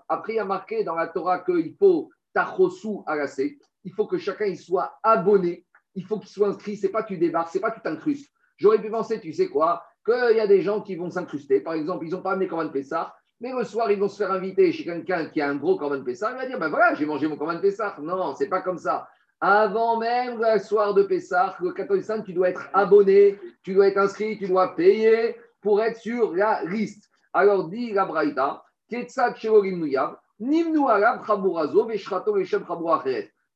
[0.08, 3.42] Après, il y a marqué dans la Torah qu'il faut tachosu alase.
[3.82, 5.64] Il faut que chacun il soit abonné.
[5.96, 6.76] Il faut qu'il soit inscrit.
[6.76, 8.30] C'est pas tu débarques, c'est pas tu t'incrustes.
[8.56, 11.60] J'aurais pu penser, tu sais quoi, qu'il y a des gens qui vont s'incruster.
[11.60, 14.32] Par exemple, ils n'ont pas amené Corban Pessah, mais le soir, ils vont se faire
[14.32, 16.32] inviter chez quelqu'un qui a un gros Corban Pessah.
[16.32, 17.96] Il va dire, ben voilà, j'ai mangé mon Corban Pessah.
[18.00, 19.08] Non, c'est pas comme ça.
[19.40, 23.88] Avant même le soir de Pessah, le 14 Saint, tu dois être abonné, tu dois
[23.88, 27.10] être inscrit, tu dois payer pour être sur la liste.
[27.34, 28.62] Alors, dit la Braïta.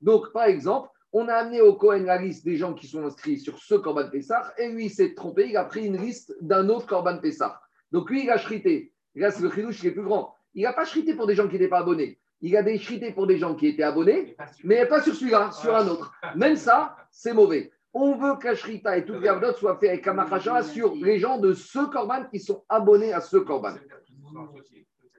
[0.00, 3.38] Donc, par exemple, on a amené au Cohen la liste des gens qui sont inscrits
[3.38, 6.68] sur ce Corban Pessah, et lui, il s'est trompé, il a pris une liste d'un
[6.68, 7.60] autre Corban Pessah.
[7.90, 8.92] Donc, lui, il a chrité.
[9.14, 10.34] Là, c'est le chidouche qui est plus grand.
[10.54, 12.18] Il n'a pas chrité pour des gens qui n'étaient pas abonnés.
[12.40, 15.74] Il a des chrité pour des gens qui étaient abonnés, mais pas sur celui-là, sur
[15.74, 16.12] un autre.
[16.36, 17.70] Même ça, c'est mauvais.
[17.92, 19.22] On veut que la shrita et toute
[19.56, 23.36] soient fait avec Kamachasha sur les gens de ce Corban qui sont abonnés à ce
[23.36, 23.74] Corban.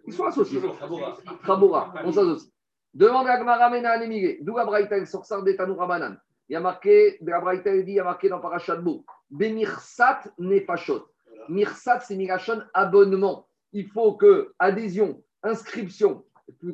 [0.08, 0.62] Ils sont associés.
[2.06, 2.52] On s'associe.
[2.94, 3.98] Demande à Gmara Mena.
[4.42, 6.18] D'où la Braïta, elle sort ça des Tanoura Banan.
[6.50, 9.06] Il y a marqué, de la Braïta, dit, il y a marqué dans Parashat Bo.
[9.30, 11.08] Bemirsat nefashot.
[11.48, 13.48] Mirsat, c'est Mirachon abonnement.
[13.72, 16.26] Il faut que adhésion, inscription,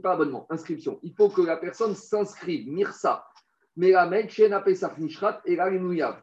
[0.01, 0.99] pas abonnement, inscription.
[1.03, 2.67] Il faut que la personne s'inscrive.
[2.67, 3.25] Mirsa.
[3.75, 6.19] Mais la Melchen Pesach Nishrat et la Rimouyav.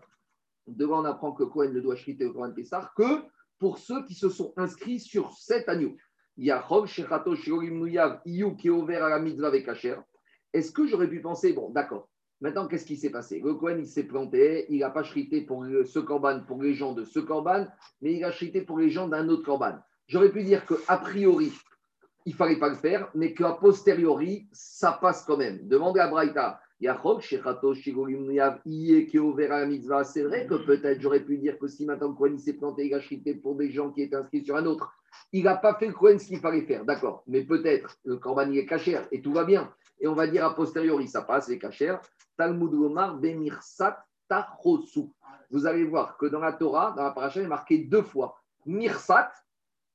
[0.66, 3.22] Devant, on apprend que Cohen ne doit chriter au Cohen Pessah que
[3.59, 5.96] pour ceux qui se sont inscrits sur cet agneau.
[6.37, 9.97] Yachov, Shechato, Shirorim Nuyav, Iyu, qui est ouvert à la mitzvah avec Kacher.
[10.53, 12.09] Est-ce que j'aurais pu penser, bon, d'accord,
[12.40, 13.40] maintenant qu'est-ce qui s'est passé?
[13.44, 16.92] Le Cohen, il s'est planté, il n'a pas chrité pour ce corban, pour les gens
[16.92, 17.66] de ce corban,
[18.03, 19.79] mais il a chrité pour les gens d'un autre corban.
[20.07, 21.53] J'aurais pu dire qu'a priori,
[22.27, 25.66] il ne fallait pas le faire, mais qu'a posteriori, ça passe quand même.
[25.68, 26.61] Demandez à Braïta.
[26.81, 29.09] Yachov, Shechato, Shirorim Nuyav, Iye,
[29.49, 30.05] la mitzvah.
[30.05, 33.01] C'est vrai que peut-être j'aurais pu dire que si maintenant il s'est planté, il a
[33.01, 34.92] chrité pour des gens qui étaient inscrits sur un autre
[35.33, 37.22] il n'a pas fait le Cohen ce qu'il fallait faire, d'accord.
[37.27, 39.72] Mais peut-être le Corban est cachère et tout va bien.
[40.00, 42.00] Et on va dire a posteriori, ça passe, c'est cachère.
[42.37, 45.11] Talmud Gomar, Bemirsat, Tachosu.
[45.50, 48.37] Vous allez voir que dans la Torah, dans la paracha, il est marqué deux fois
[48.66, 49.31] Mirsat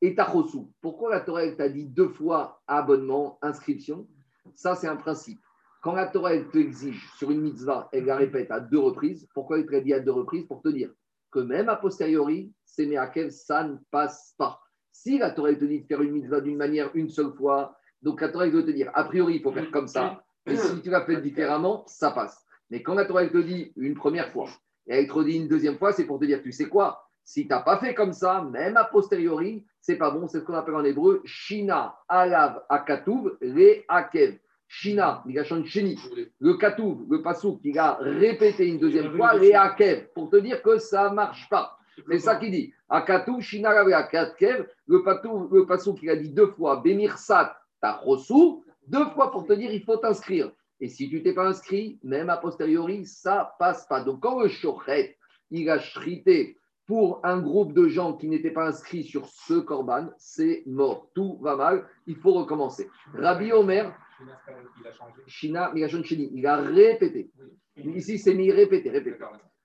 [0.01, 0.60] et Tachosu.
[0.82, 4.08] Pourquoi la Torah elle t'a dit deux fois abonnement, inscription?
[4.55, 5.39] Ça, c'est un principe.
[5.82, 9.27] Quand la Torah elle te exige sur une mitzvah, elle la répète à deux reprises.
[9.34, 10.45] Pourquoi elle te l'a dit à deux reprises?
[10.45, 10.91] Pour te dire
[11.32, 14.60] que même a posteriori, c'est Meakev, ça ne passe pas.
[15.01, 18.19] Si la Torah te dit de faire une mitzvah d'une manière une seule fois, donc
[18.19, 20.21] la Torah veut te dire, a priori, il faut faire comme ça.
[20.45, 22.45] Et si tu l'as fait différemment, ça passe.
[22.69, 24.49] Mais quand la Torah te dit une première fois,
[24.88, 27.43] et elle te dit une deuxième fois, c'est pour te dire, tu sais quoi Si
[27.43, 30.27] tu n'as pas fait comme ça, même a posteriori, c'est pas bon.
[30.27, 34.38] C'est ce qu'on appelle en hébreu Shina, Alav, Akatuv, Re, Akev.
[34.67, 35.23] Shina,
[35.63, 35.97] Sheni.
[36.41, 40.62] Le Katouv, le Passouk, il a répété une deuxième fois, Re, Akev, pour te dire
[40.62, 41.78] que ça ne marche pas.
[42.09, 42.73] C'est ça qu'il dit.
[42.89, 49.05] Akatou, Shinarave, Katkev, le patou, le passou qu'il a dit deux fois, Bemirsat, Tachosu, deux
[49.12, 50.51] fois pour te dire il faut t'inscrire.
[50.81, 54.01] Et si tu t'es pas inscrit, même a posteriori, ça passe pas.
[54.03, 55.17] Donc quand le shochet,
[55.51, 60.09] il a shrité pour un groupe de gens qui n'étaient pas inscrits sur ce korban,
[60.17, 61.12] c'est mort.
[61.13, 62.89] Tout va mal, il faut recommencer.
[63.13, 65.21] Rabbi Omer, Il a changé.
[65.27, 67.29] Shina, Migashon Shini, il a répété.
[67.77, 69.17] Ici, c'est mis répété, répété.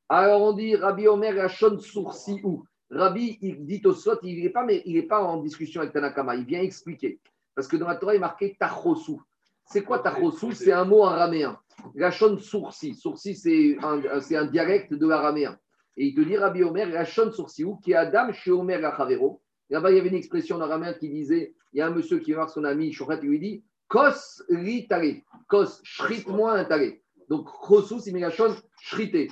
[0.08, 4.50] Alors on dit Rabbi Omer Rachon Soursi ou Rabbi, il dit au Sot, il n'est
[4.50, 7.20] pas, mais il est pas en discussion avec Tanakama, il vient expliquer.
[7.54, 9.16] Parce que dans la Torah, il est marqué Tachosu.
[9.64, 11.58] C'est quoi Tachosu C'est un mot araméen.
[11.98, 12.94] Rachon Soursi.
[12.94, 15.58] Soursi, c'est un, c'est un dialecte de l'araméen.
[15.96, 19.40] Et il te dit Rabbi Omer Rachon Soursi ou qui est Adam chez Omer Rachavero.
[19.70, 22.18] Là-bas, il y avait une expression en araméen qui disait il y a un monsieur
[22.18, 24.86] qui voir son ami Shochet, il lui dit Kos li.
[25.48, 26.92] Kos, shrite-moi un tare.
[27.28, 29.30] Donc, Chosu, c'est Migashon, shrité.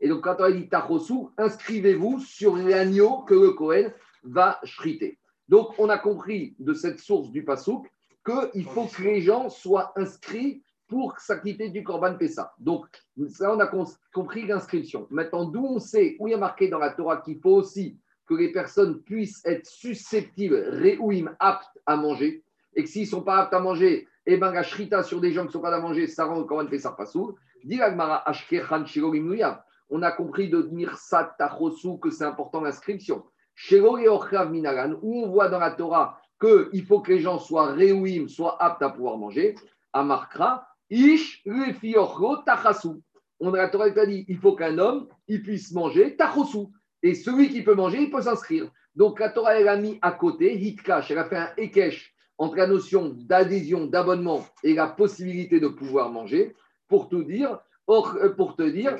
[0.00, 5.18] Et donc, quand on a dit Tachosu, inscrivez-vous sur l'agneau que le Kohen va shriter.
[5.48, 7.86] Donc, on a compris de cette source du Passouk
[8.24, 12.54] qu'il faut que les gens soient inscrits pour s'acquitter du Korban Pessa.
[12.58, 12.86] Donc,
[13.28, 13.70] ça, on a
[14.12, 15.06] compris l'inscription.
[15.10, 17.98] Maintenant, d'où on sait, où il y a marqué dans la Torah qu'il faut aussi
[18.26, 22.44] que les personnes puissent être susceptibles, réouim, aptes à manger,
[22.74, 25.32] et que s'ils ne sont pas aptes à manger, eh ben, la shrita sur des
[25.32, 27.34] gens qui ne sont pas à manger, ça rend Korban Pessa pas sourd.
[27.64, 27.80] Dit.
[29.90, 33.24] On a compris de Mirsat Tachosu que c'est important l'inscription.
[33.70, 38.62] Minagan, où on voit dans la Torah qu'il faut que les gens soient réouim, soient
[38.62, 39.54] aptes à pouvoir manger.
[39.92, 41.44] Amarkra, Ish
[42.46, 42.88] Tachasu.
[43.40, 46.68] On a la Torah qui a dit il faut qu'un homme il puisse manger Tachosu.
[47.02, 48.70] Et celui qui peut manger, il peut s'inscrire.
[48.94, 52.56] Donc la Torah, elle a mis à côté, Hitkash, elle a fait un Ekesh entre
[52.56, 56.56] la notion d'adhésion, d'abonnement et la possibilité de pouvoir manger,
[56.88, 58.96] pour tout dire, or- euh, pour te dire,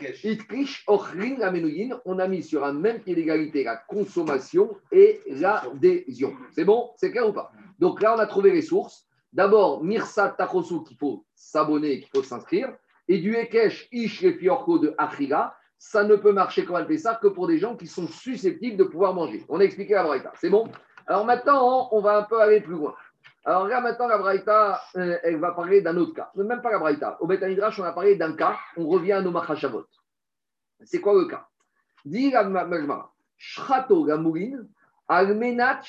[2.04, 6.32] on a mis sur un même pied d'égalité la consommation et l'adhésion.
[6.52, 6.90] C'est bon?
[6.96, 7.50] C'est clair ou pas?
[7.80, 9.06] Donc là, on a trouvé les sources.
[9.32, 12.68] D'abord, Mirsa Tachosu, qu'il faut s'abonner, qu'il faut s'inscrire.
[13.08, 17.18] Et du Ekesh, Ish et Fiorko de Achila, ça ne peut marcher comme un Pessah
[17.20, 19.44] que pour des gens qui sont susceptibles de pouvoir manger.
[19.48, 20.32] On a expliqué la Braïta.
[20.40, 20.68] C'est bon?
[21.08, 22.94] Alors maintenant, on va un peu aller plus loin.
[23.44, 26.30] Alors là, maintenant, la Braïta, euh, elle va parler d'un autre cas.
[26.36, 27.16] Même pas la Braïta.
[27.20, 28.56] Au Beth Midrash, on a parlé d'un cas.
[28.76, 29.84] On revient à nos Machashavot.
[30.84, 31.48] C'est quoi le cas?
[32.04, 33.12] Dit la Magmara.
[33.36, 34.64] Shrato Gamourin,
[35.08, 35.80] Almenat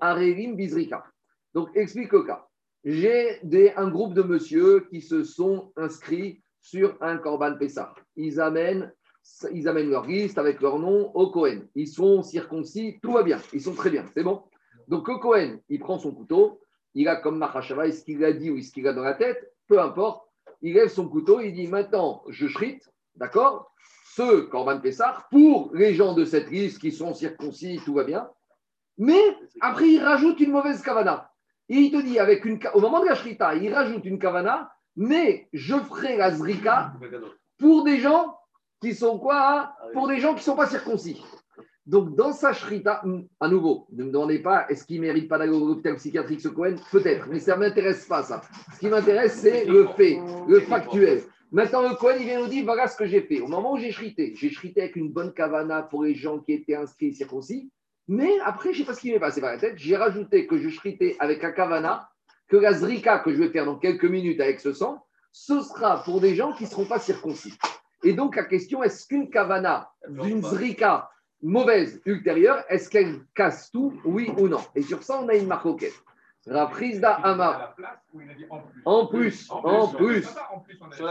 [0.00, 1.04] Arerim Bizrika.
[1.52, 2.46] Donc, explique le cas.
[2.84, 3.40] J'ai
[3.76, 7.92] un groupe de monsieur qui se sont inscrits sur un Korban Pessah.
[8.14, 8.92] Ils amènent,
[9.52, 11.62] ils amènent leur liste avec leur nom au Cohen.
[11.74, 13.40] Ils sont circoncis, tout va bien.
[13.52, 14.44] Ils sont très bien, c'est bon?
[14.88, 16.60] Donc, Cohen, il prend son couteau,
[16.94, 19.52] il a comme Machashava, est-ce qu'il a dit ou est-ce qu'il a dans la tête,
[19.68, 20.26] peu importe.
[20.62, 23.70] Il lève son couteau, il dit maintenant, je shrite, d'accord
[24.14, 28.28] Ce Korban Pessah pour les gens de cette liste qui sont circoncis, tout va bien.
[28.98, 31.30] Mais après, il rajoute une mauvaise kavana.
[31.68, 34.72] Et il te dit, avec une, au moment de la shrita, il rajoute une kavana,
[34.96, 36.94] mais je ferai la zrika
[37.58, 38.38] pour des gens
[38.80, 41.22] qui sont quoi hein Pour des gens qui ne sont pas circoncis.
[41.86, 45.28] Donc, dans sa shrita, hum, à nouveau, ne me demandez pas, est-ce qu'il ne mérite
[45.28, 48.40] pas d'aller au hôpital psychiatrique, ce Cohen Peut-être, mais ça ne m'intéresse pas, ça.
[48.74, 50.18] Ce qui m'intéresse, c'est le fait,
[50.48, 51.22] le factuel.
[51.52, 53.40] Maintenant, le Cohen, il vient nous dire, voilà ce que j'ai fait.
[53.40, 56.54] Au moment où j'ai shrité, j'ai shrité avec une bonne kavana pour les gens qui
[56.54, 57.70] étaient inscrits circoncis,
[58.08, 60.48] mais après, je ne sais pas ce qui m'est passé par la tête, j'ai rajouté
[60.48, 62.08] que je shritais avec un kavana,
[62.48, 66.02] que la zrika que je vais faire dans quelques minutes avec ce sang, ce sera
[66.02, 67.54] pour des gens qui ne seront pas circoncis.
[68.02, 71.10] Et donc, la question, est-ce qu'une kavana d'une zrika
[71.42, 74.60] mauvaise ultérieure, est-ce qu'elle casse tout, oui ou non?
[74.74, 75.66] Et sur ça, on a une marque
[76.48, 77.74] Raprisda À Amar.
[78.84, 79.48] En en plus.
[79.48, 81.08] plus, en plus, en plus,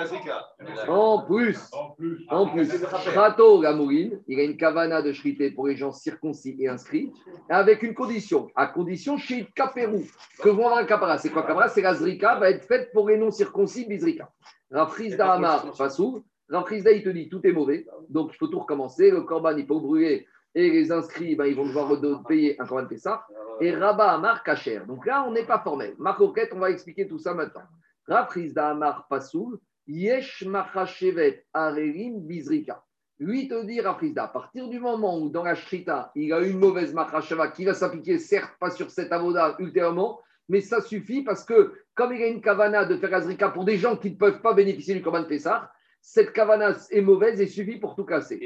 [0.87, 2.25] en plus, En plus.
[2.29, 2.83] en plus.
[3.13, 7.11] Rato Gamourine, il a une kavana de shrité pour les gens circoncis et inscrits,
[7.49, 10.03] avec une condition, à condition chez Kaperou,
[10.41, 11.17] que vont avoir un kapara.
[11.17, 14.29] C'est quoi kapara C'est la zrika, va être faite pour les non circoncis, bizrika.
[14.71, 16.23] Raprisda Amar, Fassou.
[16.49, 19.11] Raprisda, il te dit tout est mauvais, donc il faut tout recommencer.
[19.11, 22.87] Le korban, il faut brûler, et les inscrits, ben, ils vont devoir payer un korban
[22.87, 23.25] Pessah.
[23.61, 24.81] Et Rabat Amar Kacher.
[24.87, 25.95] Donc là, on n'est pas formel.
[25.97, 27.63] Marcoquette, on va expliquer tout ça maintenant.
[28.07, 32.83] Raprisda Amar Pasoul, Yesh Machashevet Arerim Bizrika.
[33.19, 36.59] Lui te dit, Raprisda, à partir du moment où dans la Shrita, il a une
[36.59, 40.19] mauvaise Machashava qui va s'appliquer, certes pas sur cet avoda ultérieurement,
[40.49, 43.77] mais ça suffit parce que comme il a une kavana de faire Azrika pour des
[43.77, 45.71] gens qui ne peuvent pas bénéficier du Korban Pessah,
[46.07, 48.39] cette kavana est mauvaise et suffit pour tout casser.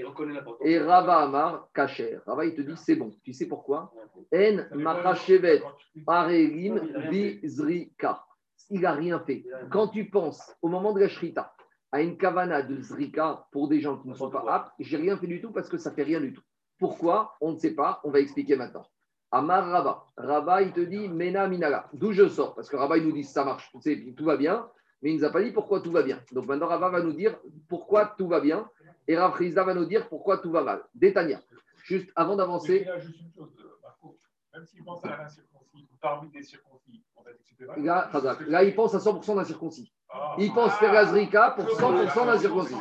[0.64, 2.20] Et Rava Amar Kacher.
[2.26, 3.12] Rava, il te dit, c'est bon.
[3.22, 3.92] Tu sais pourquoi?
[4.34, 5.62] En Machashevet
[6.08, 6.80] Arelim
[7.12, 8.24] Bizrika.
[8.70, 9.44] Il n'a rien fait.
[9.70, 11.54] Quand tu penses au moment de la Shrita,
[11.92, 15.18] à une kavana de zrika pour des gens qui ne sont pas aptes, j'ai rien
[15.18, 16.44] fait du tout parce que ça fait rien du tout.
[16.80, 17.36] Pourquoi?
[17.42, 18.86] On ne sait pas, on va expliquer maintenant.
[19.32, 20.06] Amar Rava.
[20.16, 21.90] Rava, il te dit Mena Minala.
[21.92, 22.56] D'où je sors?
[22.56, 24.66] Parce que Rava, il nous dit ça marche, tout va bien,
[25.02, 26.22] mais il ne nous a pas dit pourquoi tout va bien.
[26.32, 27.38] Donc maintenant, Rava va nous dire
[27.68, 28.70] pourquoi tout va bien,
[29.08, 30.84] et Rav Rizda va nous dire pourquoi tout va mal.
[30.94, 31.42] Détania.
[31.84, 34.18] Juste avant d'avancer, il y a juste une chose, euh, Marco.
[34.54, 37.04] Même s'il pense à l'incirconcis, ou parmi les circoncis,
[37.78, 38.10] là,
[38.48, 39.92] là, il pense à 100% d'un circoncis.
[40.10, 40.36] Ah.
[40.40, 42.76] Il pense faire la zrika pour 100% d'un circoncis.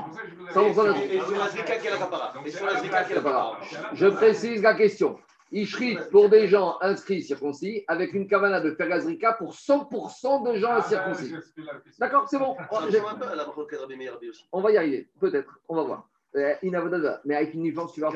[0.53, 2.66] 100% d'un Et sur quelle sur
[3.23, 3.59] la
[3.93, 5.19] Je précise la question.
[5.53, 10.53] Ishrit pour des gens inscrits circoncis, avec une kavana de faire la zrika pour 100%
[10.53, 11.33] de gens incirconcis.
[11.99, 12.55] D'accord, c'est bon.
[14.53, 16.09] On va y arriver, peut-être, on va voir.
[16.63, 18.11] Inavodada, mais avec une nuance, tu vas.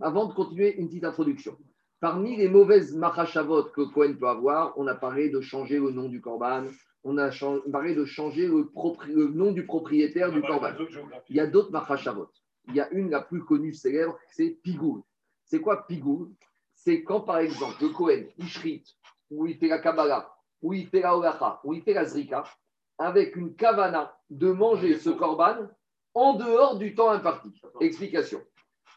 [0.00, 1.56] Avant de continuer, une petite introduction.
[2.00, 6.08] Parmi les mauvaises machashavot que Cohen peut avoir, on a parlé de changer le nom
[6.08, 6.64] du korban,
[7.04, 7.30] on a
[7.72, 10.72] parlé de changer le, propri- le nom du propriétaire du korban.
[11.28, 12.28] Il y a d'autres machashavot.
[12.68, 15.00] Il y a une, la plus connue, célèbre, c'est Pigoul.
[15.44, 16.28] C'est quoi Pigoul
[16.80, 18.84] C'est quand, par exemple, le Cohen, il shrit,
[19.32, 22.44] ou il fait la Kabbalah, ou il fait la Olacha, ou il fait la Zrika,
[22.98, 25.56] avec une kavana de manger ce korban
[26.14, 27.60] en dehors du temps imparti.
[27.80, 28.40] Explication.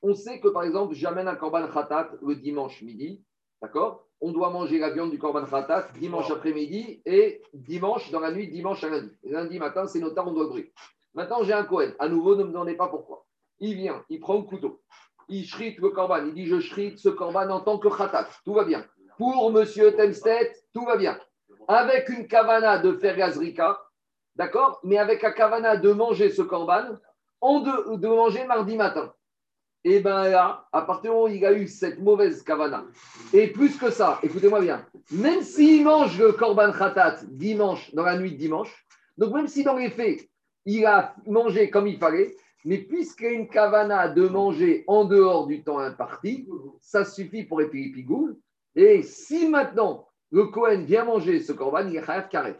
[0.03, 3.23] On sait que, par exemple, j'amène un korban khatat le dimanche midi,
[3.61, 4.05] d'accord?
[4.21, 8.47] On doit manger la viande du korban khatat dimanche après-midi et dimanche, dans la nuit,
[8.47, 9.11] dimanche à lundi.
[9.23, 10.71] Lundi matin, c'est temps, on doit brûler.
[11.15, 11.93] Maintenant, j'ai un Cohen.
[11.97, 13.25] À nouveau, ne me demandez pas pourquoi.
[13.59, 14.81] Il vient, il prend le couteau,
[15.31, 15.77] il shrite.
[15.79, 18.27] Il dit Je shrite ce korban en tant que khatat.
[18.45, 18.85] Tout va bien.
[19.17, 21.17] Pour monsieur Temstedt, tout va bien.
[21.67, 23.79] Avec une kavana de faire gazrika,
[24.35, 26.97] d'accord Mais avec la kavana de manger ce korban,
[27.39, 29.13] en de, manger mardi matin.
[29.83, 32.83] Et bien là, à partir du moment où il a eu cette mauvaise kavana,
[33.33, 38.17] et plus que ça, écoutez-moi bien, même s'il mange le korban khatat dimanche, dans la
[38.17, 38.85] nuit de dimanche,
[39.17, 40.29] donc même si dans les faits,
[40.65, 42.35] il a mangé comme il fallait,
[42.65, 46.47] mais puisqu'il y a une kavana de manger en dehors du temps imparti,
[46.79, 48.37] ça suffit pour épiler pigoule.
[48.75, 52.57] Et si maintenant le Cohen vient manger ce korban, il est chayav karet.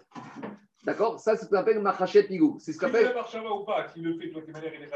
[0.83, 1.19] D'accord?
[1.19, 2.59] Ça, c'est ce qu'on appelle machachet pigoule.
[2.59, 3.13] C'est ce qu'on appelle.
[3.51, 4.89] ou pas, s'il le fait de toute manière, il est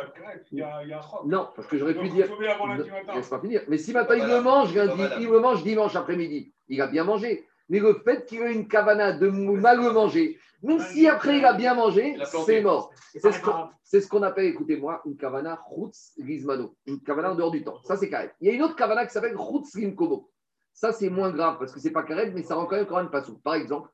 [0.52, 1.22] il y a il y a un choc.
[1.26, 2.28] Non, parce que j'aurais pu dire.
[2.50, 3.14] avant lundi matin.
[3.16, 3.62] Laisse pas finir.
[3.68, 4.38] Mais si maintenant il Voilà.
[4.38, 5.20] le mange Voilà.
[5.20, 7.46] il le mange dimanche après-midi, il a bien mangé.
[7.70, 11.46] Mais le fait qu'il ait une kavana de mal le manger, même si après il
[11.46, 12.92] a bien mangé, c'est mort.
[13.14, 17.64] C'est ce qu'on- ce appelle, écoutez-moi, une kavana chutz gizmano, une kavana en dehors du
[17.64, 17.80] temps.
[17.84, 18.32] Ça, c'est carré.
[18.42, 20.30] Il y a une autre kavana qui s'appelle chutz limkomo.
[20.74, 23.08] Ça, c'est moins grave parce que c'est pas carré, mais ça rend quand même Korban
[23.10, 23.38] Passou.
[23.40, 23.90] Par exemple,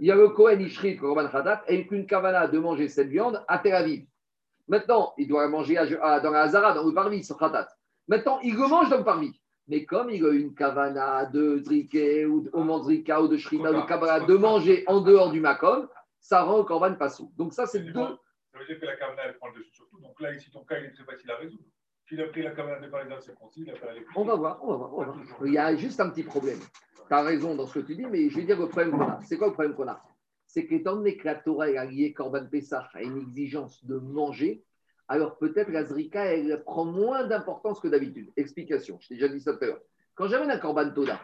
[0.00, 3.42] il y a le Kohen Ishrit, Korban Khadat, et une kavana de manger cette viande
[3.48, 4.04] à Tel Aviv.
[4.68, 7.68] Maintenant, il doit la manger à- à- dans la Hazara, dans le parvis, sur Khatat.
[8.08, 9.40] Maintenant, il le mange dans le parvis.
[9.68, 13.82] Mais comme il a une kavana de Zrike ou de Omanzrika ou de Shrita ou
[13.82, 15.88] de Kabbalah de manger en dehors du Makom,
[16.20, 17.32] ça rend le Korban Passou.
[17.36, 18.18] Donc, ça, c'est veut deux.
[18.52, 20.00] Ça veut dire que la Kavana, elle prend le dessus sur tout.
[20.00, 21.64] Donc là, ici, ton cas, il est très facile à résoudre.
[22.08, 23.86] S'il a pris la Kavana de Paris circoncis, il a fait.
[24.14, 25.26] On va voir, on va voir, on va voir.
[25.44, 26.58] Il y a juste un petit problème.
[27.08, 29.02] Tu as raison dans ce que tu dis, mais je vais dire le problème qu'on
[29.02, 29.20] a.
[29.22, 30.02] C'est quoi le problème qu'on a?
[30.46, 34.64] C'est qu'étant donné que la Torah est liée Corban Pessah à une exigence de manger,
[35.08, 38.32] alors peut-être la Zrika, elle prend moins d'importance que d'habitude.
[38.36, 39.80] Explication, je t'ai déjà dit ça tout à l'heure.
[40.14, 41.20] Quand j'amène un Corban Toda,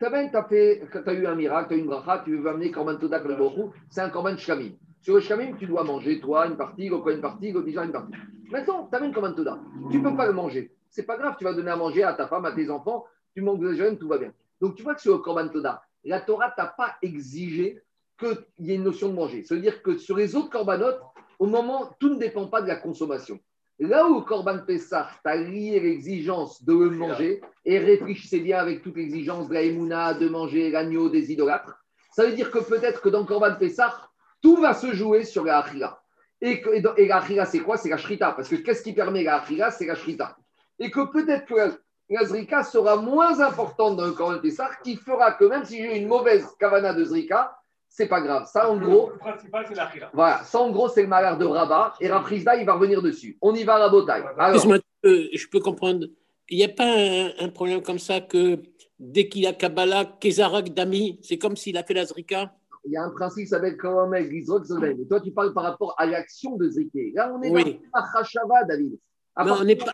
[0.00, 3.20] tu as, eu un miracle, tu as eu une bracha, tu veux amener Corban Toda
[3.20, 4.72] comme le c'est un Corban Shkamim.
[5.02, 8.12] Sur le Shkamim, tu dois manger, toi, une partie, quoi une partie, déjà une partie.
[8.50, 9.58] Maintenant, tu amènes Corban Toda,
[9.90, 10.72] tu ne peux pas le manger.
[10.88, 13.42] C'est pas grave, tu vas donner à manger à ta femme, à tes enfants, tu
[13.42, 14.32] manques de jeûne, tout va bien.
[14.60, 17.82] Donc tu vois que sur le Corban Toda, la Torah t'a pas exigé
[18.18, 19.44] qu'il y ait une notion de manger.
[19.44, 21.00] Ça veut dire que sur les autres corbanotes,
[21.38, 23.38] au moment, tout ne dépend pas de la consommation.
[23.80, 28.82] Là où Corban Pessah, tu as lié l'exigence de le manger, et réfléchissez bien avec
[28.82, 33.00] toute l'exigence de la Emouna, de manger l'agneau des idolâtres, ça veut dire que peut-être
[33.00, 33.96] que dans Corban Pessah,
[34.42, 36.02] tout va se jouer sur la Achila.
[36.42, 37.78] Et, que, et, la Achila, c'est quoi?
[37.78, 38.32] C'est la Shrita.
[38.32, 40.36] Parce que qu'est-ce qui permet la Achila C'est la Shrita.
[40.78, 41.70] Et que peut-être que la,
[42.10, 45.96] la Zrika sera moins importante dans le Corban Pessah, qui fera que même si j'ai
[45.96, 47.56] une mauvaise kavana de Zrika,
[47.92, 48.46] c'est pas grave.
[48.50, 51.44] Ça, en gros, Le principal, c'est la voilà, ça en gros, c'est le malheur de
[51.44, 51.94] Rabat.
[52.00, 53.36] Et Raprisda, il va revenir dessus.
[53.42, 54.12] On y va, Rabotai.
[54.12, 56.06] Alors, Excuse-moi, euh, je peux comprendre.
[56.48, 58.60] Il n'y a pas un, un problème comme ça que
[58.98, 62.52] dès qu'il a Kabbalah, Kézarak Dami, c'est comme s'il a fait la Zrika?
[62.84, 64.98] Il y a un principe qui s'appelle Kawamek, Gizrok, Zolen.
[65.00, 67.12] Et toi, tu parles par rapport à l'action de Zriké.
[67.14, 67.80] Là, on est Oui.
[67.92, 68.98] dans la David.
[69.36, 69.92] À Non, part- on n'est pas.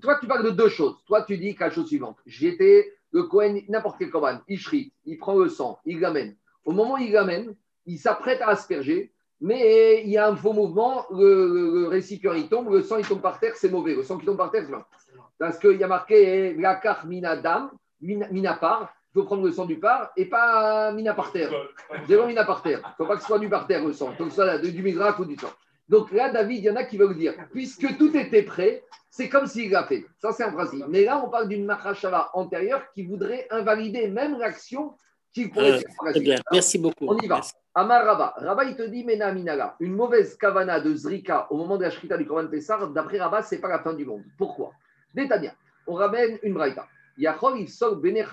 [0.00, 0.96] Toi, tu parles de deux choses.
[1.06, 2.16] Toi, tu dis la chose suivante.
[2.24, 6.36] J'étais le Kohen, n'importe quel Korban, il shrit, il prend le sang, il l'amène.
[6.66, 7.54] Au moment où il l'amène,
[7.86, 12.34] il s'apprête à asperger, mais il y a un faux mouvement, le, le- le récipient
[12.34, 13.94] il tombe, le sang il tombe par terre, c'est mauvais.
[13.94, 14.82] Le sang qui tombe par terre, c'est mal.
[15.38, 19.52] Parce qu'il y a marqué la carte mina dam, mina, par, il faut prendre le
[19.52, 21.50] sang du par et pas mina par terre.
[22.08, 22.80] Zéro mina par terre.
[22.84, 24.12] Il ne faut pas que ce soit du par terre le sang.
[24.18, 25.50] Que ce soit du mizrach ou du sang.
[25.88, 29.28] Donc là, David, il y en a qui veulent dire, puisque tout était prêt, c'est
[29.28, 30.04] comme s'il l'a fait.
[30.18, 30.84] Ça, c'est un principe.
[30.88, 34.94] Mais là, on parle d'une Mahashava antérieure qui voudrait invalider même l'action
[35.36, 36.36] qui pourrait Euh, bien.
[36.50, 37.06] Merci beaucoup.
[37.08, 37.42] On y va.
[37.74, 38.34] Amar Rabba.
[38.38, 41.90] Rabba, il te dit, Mena Minala, une mauvaise kavana de Zrika au moment de la
[41.90, 44.22] Shrita du Korban Pessar, d'après Rabba, c'est pas la fin du monde.
[44.38, 44.72] Pourquoi?
[45.14, 45.52] Détania,
[45.86, 46.86] on ramène une braïta.
[47.18, 48.24] Yachol, il sort Bene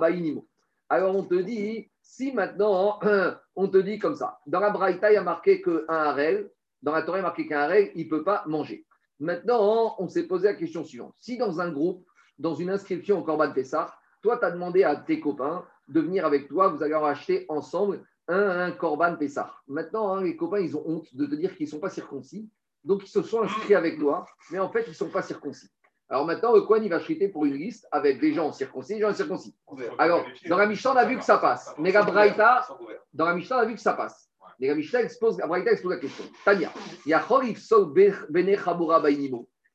[0.00, 0.46] Bainimo.
[0.88, 2.98] Alors on te dit, si maintenant,
[3.56, 6.50] on te dit comme ça, dans la braïta, il y a marqué qu'un harel,
[6.82, 8.84] dans la Torah, il y a marqué qu'un harel, il ne peut pas manger.
[9.20, 11.14] Maintenant, on s'est posé la question suivante.
[11.20, 12.04] Si dans un groupe,
[12.36, 16.26] dans une inscription au Korban Pessar, toi, tu as demandé à tes copains de venir
[16.26, 19.54] avec toi, vous allez en acheter ensemble un, un Korban Pessah.
[19.66, 22.48] Maintenant, hein, les copains, ils ont honte de te dire qu'ils ne sont pas circoncis.
[22.84, 25.68] Donc, ils se sont inscrits avec toi, mais en fait, ils ne sont pas circoncis.
[26.10, 29.00] Alors maintenant, le Cohen, il va chriter pour une liste avec des gens circoncis des
[29.00, 29.54] gens incirconcis.
[29.98, 31.74] Alors, dans la Mishnah, on a vu que ça passe.
[31.78, 32.66] Mais la Braïta,
[33.12, 34.30] dans la Mishnah, on a vu que ça passe.
[34.58, 36.24] Mais la Mishnah expose, la expose la question.
[36.44, 36.72] Tania.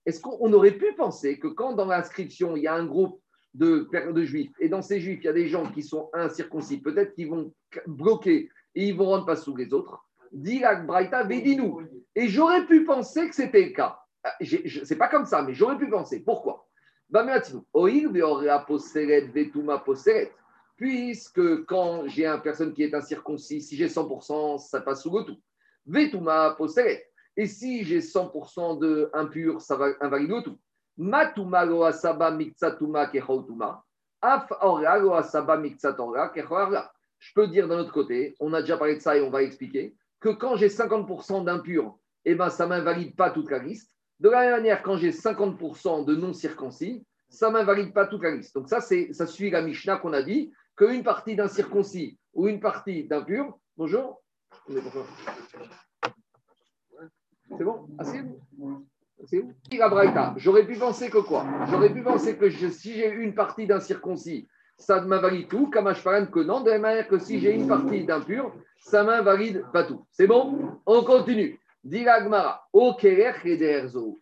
[0.06, 3.22] Est-ce qu'on aurait pu penser que quand dans l'inscription, il y a un groupe
[3.54, 7.14] de, juifs, et dans ces juifs, il y a des gens qui sont incirconcis, peut-être
[7.14, 7.54] qu'ils vont
[7.88, 11.82] bloquer et ils vont rendre pas sous les autres, dit la Braïta, Védinou.
[12.16, 14.00] Et j'aurais pu penser que c'était le cas.
[14.42, 16.22] Je- C'est pas comme ça, mais j'aurais pu penser.
[16.22, 16.68] Pourquoi?
[17.10, 17.26] Bah.
[20.76, 25.24] Puisque quand j'ai une personne qui est incirconcis, si j'ai 100%, ça passe sous le
[25.24, 25.38] tout.
[25.86, 26.58] Vetuma.
[27.38, 29.12] Et si j'ai 100% de
[29.60, 30.58] ça va invalider tout.
[30.98, 32.38] Matuma lo asaba.
[34.22, 35.62] Af ora lo asaba.
[37.24, 39.44] Je peux dire d'un autre côté, on a déjà parlé de ça et on va
[39.44, 43.96] expliquer, que quand j'ai 50% d'impurs, eh ben, ça ne m'invalide pas toute la liste.
[44.20, 48.32] De la même manière, quand j'ai 50% de non-circoncis, ça ne m'invalide pas toute la
[48.36, 48.56] liste.
[48.56, 53.06] Donc ça, ça suit la Mishnah qu'on a dit, qu'une partie d'incirconcis ou une partie
[53.06, 54.22] d'impur, bonjour,
[57.58, 57.88] c'est bon?
[57.98, 58.88] Asseyez-vous.
[59.90, 63.66] Braïta, j'aurais pu penser que quoi J'aurais pu penser que je- si j'ai une partie
[63.66, 64.48] d'incirconcis,
[64.78, 69.04] ça m'invalide tout, que non, de la manière que si j'ai une partie d'impur, ça
[69.04, 70.06] m'invalide pas tout.
[70.12, 71.60] C'est bon On continue.
[71.86, 73.34] Gemara, au Kerer.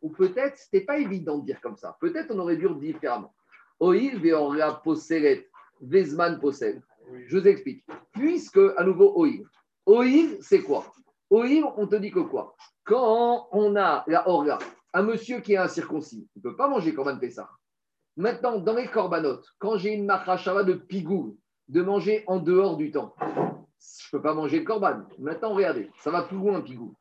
[0.02, 1.96] Ou peut-être, c'était pas évident de dire comme ça.
[2.00, 3.34] Peut-être on aurait dû le dire différemment.
[3.80, 5.48] Oil veoria poseret,
[5.82, 6.82] Vezman posel.
[7.28, 7.84] Je vous explique.
[8.14, 9.44] Puisque, à nouveau, Oil.
[9.86, 10.86] Oil, c'est quoi
[11.30, 14.60] Oil, on te dit que quoi Quand on a la Orga,
[14.94, 17.50] un monsieur qui est incirconcis, il ne peut pas manger Corban Pessah.
[18.18, 21.38] Maintenant, dans les corbanotes, quand j'ai une machashava de pigou,
[21.70, 23.16] de manger en dehors du temps,
[23.80, 25.04] je ne peux pas manger le corban.
[25.18, 26.94] Maintenant, regardez, ça va plus loin, pigou.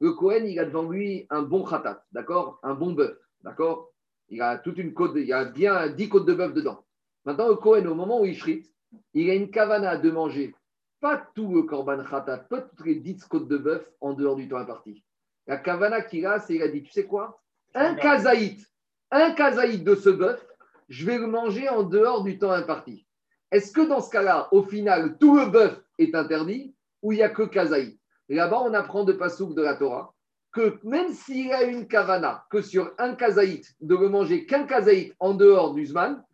[0.00, 2.58] Le Cohen, il a devant lui un bon khatat, d'accord?
[2.62, 3.90] Un bon bœuf, d'accord?
[4.28, 6.84] Il a toute une côte, il a bien 10 côtes de bœuf dedans.
[7.24, 8.70] Maintenant, le Cohen, au moment où il shrite,
[9.14, 10.54] il a une kavana de manger
[11.00, 14.48] pas tout le korban khatat, pas toutes les 10 côtes de bœuf en dehors du
[14.48, 15.04] temps imparti.
[15.46, 17.40] La kavana qu'il a, c'est il a dit, tu sais quoi?
[17.74, 18.66] Un kazaït,
[19.10, 20.44] un kazaït de ce bœuf,
[20.88, 23.06] je vais le manger en dehors du temps imparti.
[23.50, 27.22] Est-ce que dans ce cas-là, au final, tout le bœuf est interdit ou il n'y
[27.22, 28.00] a que kazaït?
[28.28, 30.12] Là-bas, on apprend de Passouk de la Torah
[30.52, 34.64] que même s'il y a une kavana, que sur un kazaït, de le manger qu'un
[34.64, 36.24] kazaït en dehors du zman,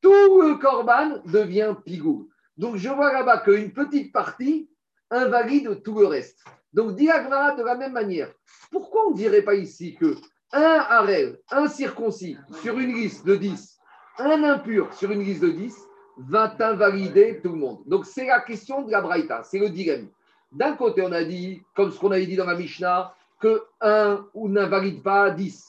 [0.00, 2.30] tout le korban devient pigou.
[2.56, 4.70] Donc je vois là-bas qu'une petite partie
[5.10, 6.44] invalide tout le reste.
[6.72, 8.30] Donc dit Agmara de la même manière.
[8.70, 10.16] Pourquoi on ne dirait pas ici que
[10.52, 13.78] un harel, un circoncis sur une liste de 10,
[14.18, 15.74] un impur sur une liste de 10
[16.18, 17.78] va invalider tout le monde?
[17.86, 20.08] Donc c'est la question de la Braïta, c'est le dilemme.
[20.50, 24.26] D'un côté, on a dit, comme ce qu'on avait dit dans la Mishnah, que un
[24.34, 25.66] ou n'invalide pas 10.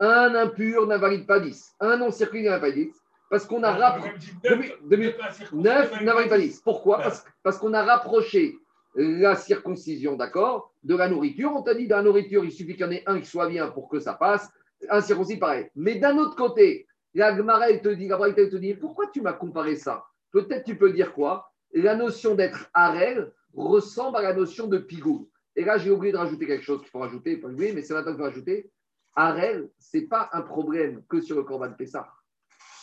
[0.00, 1.74] Un impur n'invalide pas 10.
[1.80, 2.94] Un non-circuit n'invalide pas 10.
[3.30, 4.12] Parce qu'on a rapproché.
[4.44, 5.16] Deux mi- deux minutes.
[5.52, 6.60] 9 n'invalide pas 10.
[6.60, 6.98] Pourquoi?
[6.98, 8.58] Parce, parce qu'on a rapproché
[8.98, 11.52] la circoncision, d'accord, de la nourriture.
[11.54, 13.48] On t'a dit, dans la nourriture, il suffit qu'il y en ait un qui soit
[13.48, 14.50] bien pour que ça passe.
[14.90, 15.68] Un circoncis, pareil.
[15.76, 20.04] Mais d'un autre côté, la te dit, la te dit, pourquoi tu m'as comparé ça?
[20.32, 21.52] Peut-être tu peux dire quoi?
[21.72, 25.30] La notion d'être harel ressemble à la notion de pigou.
[25.54, 28.18] Et là, j'ai oublié de rajouter quelque chose qu'il faut rajouter, mais c'est maintenant qu'il
[28.18, 28.70] faut rajouter.
[29.14, 32.08] Harel, ce n'est pas un problème que sur le Corban Pessah.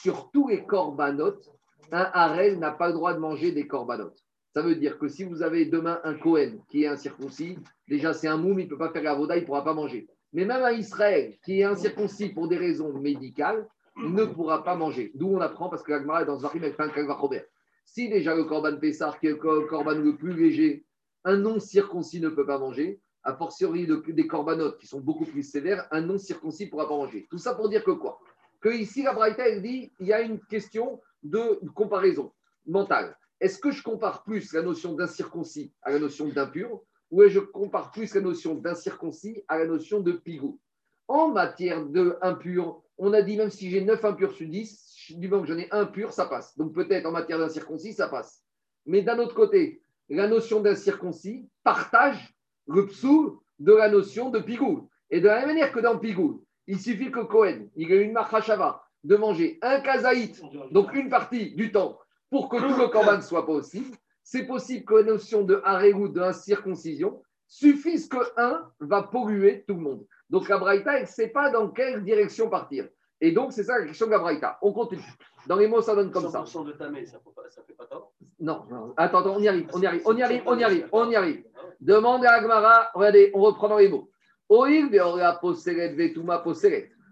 [0.01, 1.49] Sur tous les corbanotes,
[1.91, 4.24] un harel n'a pas le droit de manger des corbanotes.
[4.55, 7.57] Ça veut dire que si vous avez demain un Cohen qui est incirconcis,
[7.89, 9.73] déjà c'est un moum, il ne peut pas faire la voda, il ne pourra pas
[9.73, 10.07] manger.
[10.31, 15.11] Mais même un Israël qui est incirconcis pour des raisons médicales, ne pourra pas manger.
[15.13, 17.43] D'où on apprend, parce que la Gemara est dans Zvarim, elle fait un Kalva Robert.
[17.83, 19.35] Si déjà le Corban Pessar, qui est le
[19.67, 20.85] Corban le plus léger,
[21.25, 25.43] un non-circoncis ne peut pas manger, a fortiori de- des corbanotes qui sont beaucoup plus
[25.43, 27.27] sévères, un non-circoncis ne pourra pas manger.
[27.29, 28.19] Tout ça pour dire que quoi?
[28.61, 32.31] Que ici, la Braïta, elle dit il y a une question de comparaison
[32.65, 33.17] mentale.
[33.41, 36.81] Est-ce que je compare plus la notion d'incirconcis à la notion d'impur
[37.11, 40.59] ou est-ce que je compare plus la notion d'incirconcis à la notion de pigou?
[41.07, 45.27] En matière de impur, on a dit même si j'ai 9 impurs sur 10, du
[45.27, 46.57] moment que j'en ai un pur, ça passe.
[46.57, 48.41] Donc peut-être en matière d'incirconcis, ça passe.
[48.85, 52.33] Mais d'un autre côté, la notion d'incirconcis partage
[52.67, 54.89] le psou de la notion de pigou.
[55.11, 58.13] Et de la même manière que dans pigou, il suffit que Cohen, il ait une
[58.13, 61.99] machashava de manger un kazaït, donc une partie du temps,
[62.29, 63.95] pour que tout le korban soit possible.
[64.23, 69.75] C'est possible que la notion de haréou, de circoncision, suffise que un va polluer tout
[69.75, 70.05] le monde.
[70.29, 72.87] Donc la Braïta, elle ne sait pas dans quelle direction partir.
[73.21, 74.57] Et donc, c'est ça la question de la Braïta.
[74.61, 75.03] On continue.
[75.47, 76.43] Dans les mots, ça donne comme ça.
[76.43, 78.11] 100% de tamé, ça ne fait pas tort.
[78.39, 78.93] Non, non.
[78.97, 81.09] Attends, attends, on y arrive, on y arrive, on y arrive, on y arrive, on
[81.09, 81.43] y arrive.
[81.79, 84.09] Demande à Agmara, regardez, on reprend dans les mots.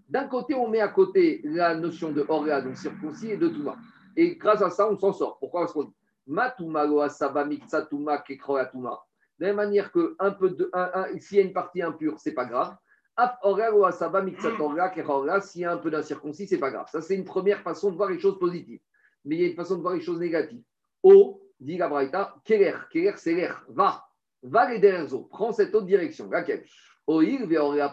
[0.09, 3.75] D'un côté, on met à côté la notion de Orea, donc circoncis, et de Touma.
[4.15, 5.39] Et grâce à ça, on s'en sort.
[5.39, 5.61] Pourquoi?
[5.61, 5.95] Parce qu'on dit
[6.27, 7.09] Matuma loa.
[9.39, 10.71] De la même manière que un peu de,
[11.19, 12.75] s'il y a une partie impure, c'est pas grave.
[13.15, 16.87] Kekroa, s'il y a un peu d'incirconcis, c'est pas grave.
[16.91, 18.79] Ça, c'est une première façon de voir les choses positives.
[19.25, 20.63] Mais il y a une façon de voir les choses négatives.
[21.03, 22.75] O, dit la Braïta, Keler.
[22.91, 23.65] Keler, c'est l'air.
[23.69, 24.05] Va.
[24.41, 26.29] Va les derrière Prends cette autre direction.
[26.29, 26.65] Laquelle?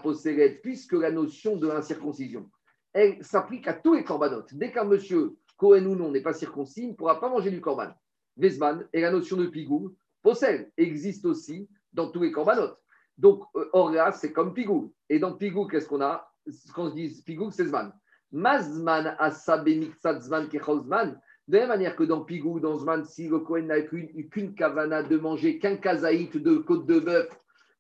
[0.03, 2.49] Poseret, puisque la notion de l'incirconcision,
[2.93, 4.55] elle s'applique à tous les corbanotes.
[4.55, 7.61] Dès qu'un monsieur, Cohen ou non, n'est pas circoncis, il ne pourra pas manger du
[7.61, 7.91] corban.
[8.39, 12.79] Vesman et la notion de pigou, possède, existe aussi dans tous les corbanotes.
[13.19, 14.95] Donc, euh, Orea, c'est comme pigou.
[15.11, 16.33] Et dans pigou, qu'est-ce qu'on a?
[16.75, 17.93] Quand on dit pigou, c'est zman.
[18.33, 21.21] Mazman zman kecholzman.
[21.47, 25.03] De la même manière que dans pigou, dans zman, si le Cohen n'a qu'une kavana
[25.03, 27.29] de manger qu'un kazaït de côte de bœuf,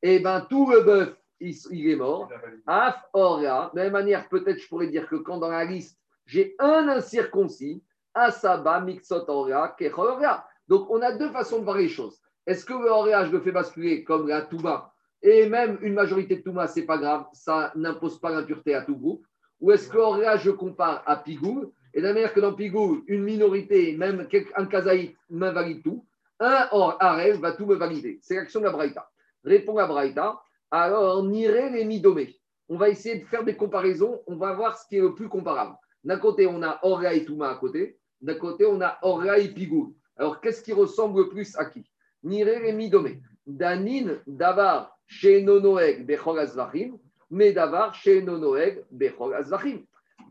[0.03, 2.29] et bien tout le bœuf, il, il est mort.
[2.67, 3.71] Af Orea.
[3.73, 5.97] De la même manière, peut-être je pourrais dire que quand dans la liste,
[6.31, 7.83] j'ai un incirconcis,
[8.15, 10.47] Asaba, Mixot Orea, Kechol Orea.
[10.69, 12.21] Donc on a deux façons de voir les choses.
[12.47, 16.43] Est-ce que le je le fais basculer comme la Touma et même une majorité de
[16.43, 19.27] Touma, c'est pas grave, ça n'impose pas l'impureté à tout groupe
[19.61, 23.03] Ou est-ce que Orea, je compare à Pigou Et de la manière que dans Pigou,
[23.07, 24.27] une minorité, même
[24.57, 26.07] un Kazaït, m'invalide tout,
[26.39, 26.69] un
[27.01, 28.19] Arel va tout me valider.
[28.23, 29.11] C'est l'action de la Braïta.
[29.45, 32.41] Répond la Braïta alors on irait les midomés.
[32.69, 35.29] On va essayer de faire des comparaisons, on va voir ce qui est le plus
[35.29, 35.75] comparable.
[36.05, 39.49] D'un côté, on a Orea et Touma à côté, d'un côté, on a Orea et
[39.49, 39.95] Pigou.
[40.17, 41.85] Alors, qu'est-ce qui ressemble le plus à qui?
[42.23, 43.21] Nire les midomés.
[43.47, 46.99] Danin, Davar, chez Nonoeg, Bechol Azvachim,
[47.31, 49.35] mais Davar, chez Nonoeg, Bechol.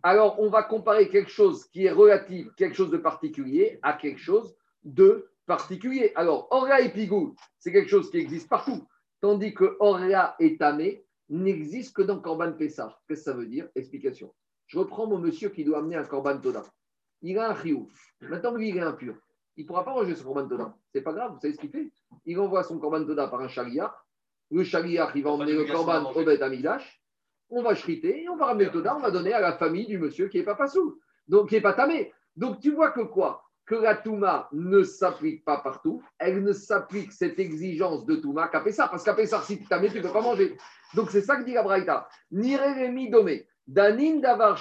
[0.03, 4.20] Alors, on va comparer quelque chose qui est relatif, quelque chose de particulier, à quelque
[4.20, 6.11] chose de particulier.
[6.15, 8.88] Alors, Orea et Pigou, c'est quelque chose qui existe partout.
[9.20, 12.97] Tandis que Orea et Tamé n'existent que dans Corban Pessah.
[13.07, 13.67] Qu'est-ce que ça veut dire?
[13.76, 14.34] Explication.
[14.70, 16.63] Je reprends mon monsieur qui doit amener un Corban Toda.
[17.24, 17.89] Il a un Chiyou.
[18.22, 19.15] Maintenant, lui, il est impur.
[19.57, 20.76] Il ne pourra pas manger son Corban Toda.
[20.93, 21.91] C'est pas grave, vous savez ce qu'il fait?
[22.26, 23.88] Il envoie son Corban Toda par un chariot.
[24.51, 27.01] Le chariot, il va emmener le Corban au Beth Amidash.
[27.49, 28.95] On va chriter et on va ramener le Toda.
[28.95, 30.99] On va donner à la famille du monsieur qui n'est pas passou.
[31.28, 32.13] Donc, qui n'est pas tamé.
[32.36, 33.43] Donc, tu vois que quoi?
[33.65, 38.61] Que la Touma ne s'applique pas partout, elle ne s'applique cette exigence de Touma qu'à
[38.61, 40.57] Pessah, parce qu'à Pessah, si tu t'amènes, tu ne peux pas manger.
[40.95, 42.07] Donc c'est ça que dit la Braïta.
[42.32, 44.59] Nireremi domé, danin davar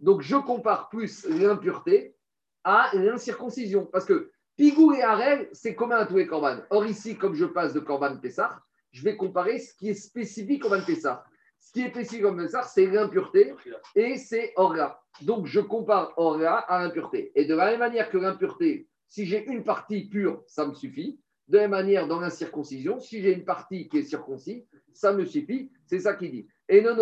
[0.00, 2.14] Donc je compare plus l'impurité
[2.62, 6.64] à l'incirconcision, parce que Pigou et Harel, c'est commun à tous les corbanes.
[6.70, 8.62] Or ici, comme je passe de corban Pessah,
[8.92, 11.24] je vais comparer ce qui est spécifique au corban Pessah.
[11.58, 13.52] Ce qui est spécifique au Pessah, c'est l'impureté
[13.94, 14.98] et c'est Orga.
[15.22, 17.32] Donc, je compare Orea à l'impureté.
[17.34, 21.20] Et de la même manière que l'impureté, si j'ai une partie pure, ça me suffit.
[21.48, 24.66] De la même manière, dans l'incirconcision, si j'ai une partie qui est circoncis,
[24.96, 25.70] ça me suffit.
[25.86, 26.48] C'est ça qu'il dit.
[26.68, 26.96] Et non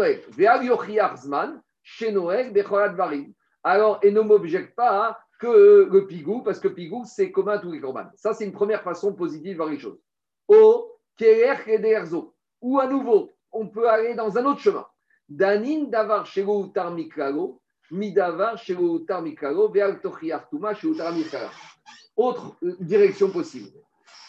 [1.83, 2.53] chez Noël,
[3.63, 7.71] Alors, et ne m'objecte pas que le pigou, parce que pigou, c'est commun à tous
[7.71, 8.11] les corbanes.
[8.17, 10.01] Ça, c'est une première façon positive de voir les choses.
[10.49, 10.91] O,
[12.63, 14.87] Ou à nouveau, on peut aller dans un autre chemin.
[15.29, 21.51] Danin davar shego tarmiklalo, midavar shego tarmiklalo, veal tochiartuma shego tarmiklalo.
[22.17, 23.71] Autre direction possible.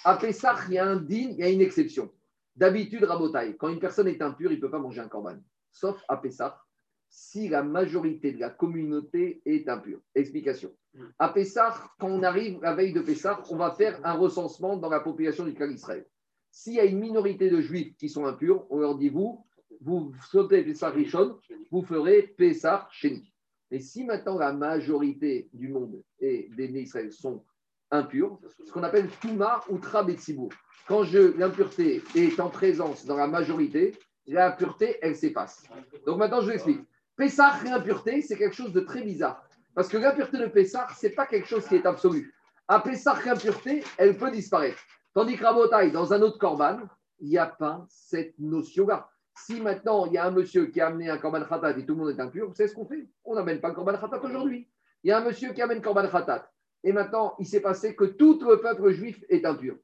[0.04, 2.10] À Pessah, il y a un din, il y a une exception.
[2.56, 5.38] D'habitude, Rabotai, quand une personne est impure, il ne peut pas manger un corban.
[5.72, 6.62] Sauf à Pessah,
[7.10, 10.00] si la majorité de la communauté est impure.
[10.14, 10.72] Explication.
[11.20, 14.90] À Pessah, quand on arrive la veille de Pessah, on va faire un recensement dans
[14.90, 16.06] la population du clan d'Israël.
[16.52, 19.46] S'il y a une minorité de juifs qui sont impurs, on leur dit vous,
[19.82, 21.38] vous sautez Pessah Rishon,
[21.72, 23.34] vous ferez Pessah Sheni.
[23.72, 27.44] Et si maintenant la majorité du monde et des Israël sont
[27.92, 30.50] impurs, ce qu'on appelle Touma ou Trabetsibour.
[30.88, 31.04] Quand
[31.38, 35.64] l'impureté est en présence dans la majorité, l'impureté, elle s'efface.
[36.06, 36.82] Donc maintenant, je vous explique.
[37.16, 39.44] Pessah et impureté, c'est quelque chose de très bizarre.
[39.74, 42.34] Parce que l'impureté de Pessah, ce n'est pas quelque chose qui est absolu.
[42.68, 44.80] À Pessah, l'impureté, elle peut disparaître.
[45.14, 46.80] Tandis que Rabotai, dans un autre Corban,
[47.20, 49.10] il n'y a pas cette notion-là.
[49.38, 51.94] Si maintenant il y a un monsieur qui a amené un Korban Khatat et tout
[51.94, 54.70] le monde est impur, savez ce qu'on fait On n'amène pas le Korban Khatat aujourd'hui.
[55.04, 56.50] Il y a un monsieur qui amène Korban Khatat
[56.86, 59.76] et maintenant il s'est passé que tout le peuple juif est impur.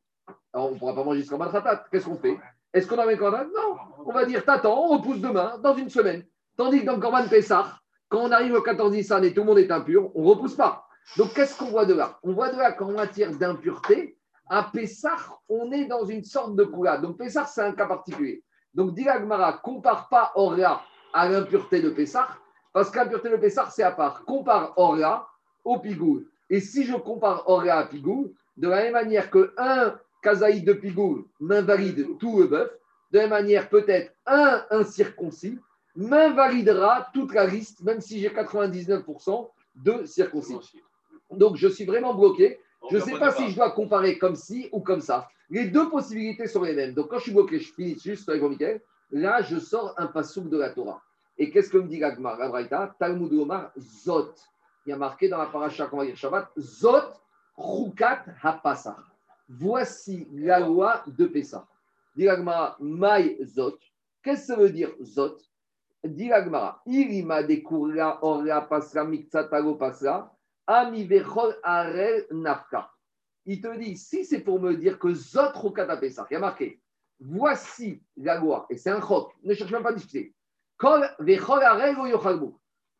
[0.53, 1.85] Alors on ne pourra pas manger ce Korban Khatat.
[1.91, 2.37] Qu'est-ce qu'on fait?
[2.73, 3.77] Est-ce qu'on amène Korban Non.
[4.05, 6.23] On va dire t'attends, on repousse demain, dans une semaine.
[6.55, 7.77] Tandis que dans le Korban Pessah,
[8.07, 10.55] quand on arrive au 14 Nissan et tout le monde est impur, on ne repousse
[10.55, 10.85] pas.
[11.17, 12.19] Donc qu'est-ce qu'on voit de là?
[12.23, 14.17] On voit de là qu'en matière d'impureté,
[14.49, 15.15] à Pessah,
[15.49, 16.97] on est dans une sorte de coula.
[16.97, 18.43] Donc Pessah, c'est un cas particulier.
[18.73, 20.81] Donc Dilagmara, compare pas Orla
[21.13, 22.27] à l'impureté de Pessah,
[22.73, 24.23] parce que l'impureté de Pessah, c'est à part.
[24.25, 25.27] Compare Orla
[25.63, 26.23] au Pigou.
[26.51, 30.73] Et si je compare Orla à Pigou, de la même manière que un kazaïd de
[30.73, 32.69] Pigou m'invalide tout le bœuf,
[33.11, 35.57] de la même manière, peut-être un incirconcis
[35.95, 40.57] m'invalidera toute la liste, même si j'ai 99% de circoncis.
[41.31, 42.59] Donc, je suis vraiment bloqué.
[42.89, 45.29] Je ne sais pas si je dois comparer comme ci ou comme ça.
[45.49, 46.93] Les deux possibilités sont les mêmes.
[46.93, 48.81] Donc, quand je suis bloqué, je finis juste avec Michael.
[49.11, 51.01] Là, je sors un pasouk de la Torah.
[51.37, 54.33] Et qu'est-ce que me dit la Braïta Talmud Omar, Zot.
[54.85, 57.13] Il y a marqué dans la paracha qu'on va dire Shabbat, Zot,
[57.55, 58.97] Rukat HaPasach.
[59.47, 61.67] Voici la loi de Pessah.
[62.15, 63.77] Dit l'Agmara, Maï Zot.
[64.23, 65.37] Qu'est-ce que ça veut dire Zot?
[66.03, 72.89] Dit l'Agmara, Irima dekura orla pasra miktsatalo pasra, ami vechol arel nafka.
[73.45, 76.39] Il te dit, si c'est pour me dire que Zot Rukat HaPesach, il y a
[76.39, 76.81] marqué,
[77.19, 80.33] voici la loi, et c'est un chok, ne cherche même pas à discuter.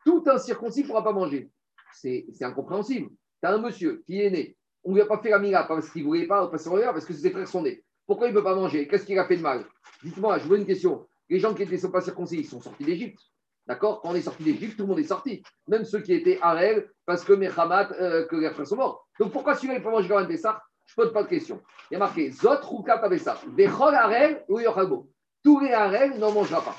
[0.04, 1.50] Tout un circoncis ne pourra pas manger.
[1.94, 3.08] C'est incompréhensible.
[3.42, 5.64] Tu as un monsieur qui est né, on ne lui a pas fait la mila
[5.64, 7.84] parce qu'il ne voulait pas, parce que parce que ses frères sont nés.
[8.06, 8.88] Pourquoi il ne peut pas manger?
[8.88, 9.64] Qu'est-ce qu'il a fait de mal?
[10.02, 11.06] Dites-moi, je vous une question.
[11.28, 13.20] Les gens qui ne sont pas circoncis, ils sont sortis d'Égypte.
[13.66, 14.00] D'accord?
[14.02, 15.42] Quand on est sorti d'Égypte, tout le monde est sorti.
[15.68, 19.06] Même ceux qui étaient Harel, parce que Mechamat, euh, que les frères sont morts.
[19.20, 20.62] Donc pourquoi celui-là, il peut manger Garan Pessah?
[20.84, 21.62] Je ne pose pas de question.
[21.90, 23.40] Il y a marqué Zot Rukat Pessah.
[23.56, 25.08] Vechol Harel ou Yochalbo.
[25.44, 26.76] Tous les Harel n'en mangera pas.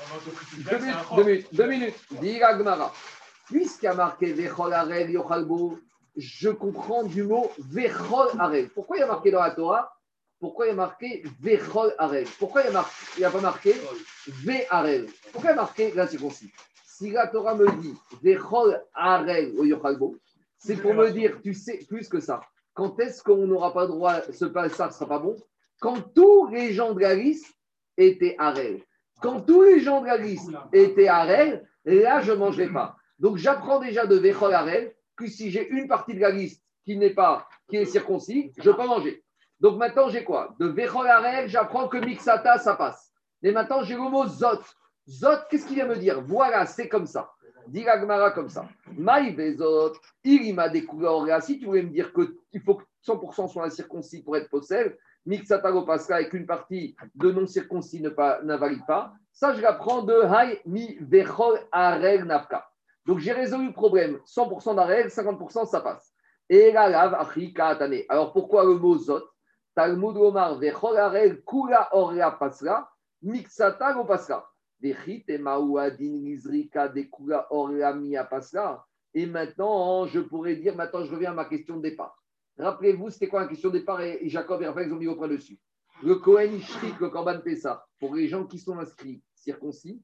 [0.70, 1.94] Deux minutes, deux minutes, deux minutes.
[2.58, 2.92] Gemara.
[3.46, 5.78] Puisqu'il y a marqué Vechol Harel Yochalbo,
[6.16, 8.70] je comprends du mot Vechol Harel.
[8.70, 9.96] Pourquoi il y a marqué dans la Torah?
[10.40, 12.70] Pourquoi il y a marqué Vechol Harel Pourquoi il
[13.18, 13.74] n'y a, pas marqué
[14.26, 16.52] Ve Harel Pourquoi il y a marqué la circoncis
[16.86, 18.80] Si la Torah me dit Vechol
[19.58, 20.16] ou Yochalbo,
[20.58, 22.40] c'est pour me dire, tu sais, plus que ça.
[22.72, 25.36] Quand est-ce qu'on n'aura pas le droit, ce ça ne sera pas bon?
[25.80, 27.54] Quand tous les gens de la liste
[27.96, 28.80] étaient Harel.
[29.20, 32.96] Quand tous les gens de la liste étaient Harel, là, je ne mangerai pas.
[33.18, 34.54] Donc, j'apprends déjà de Vechol
[35.16, 38.68] que si j'ai une partie de la liste qui n'est pas, qui est circoncis, je
[38.68, 39.24] ne peux pas manger.
[39.60, 40.54] Donc maintenant, j'ai quoi?
[40.58, 41.06] De Vechol
[41.46, 43.12] j'apprends que Mixata, ça passe.
[43.42, 44.60] Et maintenant, j'ai le mot Zot.
[45.08, 46.20] Zot, qu'est-ce qu'il vient me dire?
[46.22, 47.30] Voilà, c'est comme ça.
[47.68, 47.86] Dit
[48.34, 48.68] comme ça.
[48.92, 53.70] Maï Vezot, Irima découvert Si tu voulais me dire qu'il faut que 100% soit un
[53.70, 59.62] circoncis pour être possède, Mixata passera et qu'une partie de non-circoncis n'invalide pas, ça je
[59.62, 62.68] l'apprends de Hay mi Vechol Harel Nafka.
[63.06, 64.18] Donc j'ai résolu le problème.
[64.26, 66.12] 100% d'arrêt, 50% ça passe.
[66.48, 68.02] Et la lave kaatane.
[68.08, 69.22] Alors pourquoi le mot zot?
[69.74, 72.88] Talmud Omar vechol arel kula orea pasra
[73.22, 74.48] mixata go pasra.
[74.80, 78.86] Vechit et maouadin lizrika de kula orea mia pasra.
[79.14, 82.16] Et maintenant, je pourrais dire, maintenant je reviens à ma question de départ.
[82.58, 84.00] Rappelez-vous, c'était quoi la question de départ?
[84.00, 85.58] Et Jacob et Raphaël ont mis au point dessus.
[86.02, 86.60] Le Kohen
[87.00, 90.02] le Korban Pessah, pour les gens qui sont inscrits circoncis,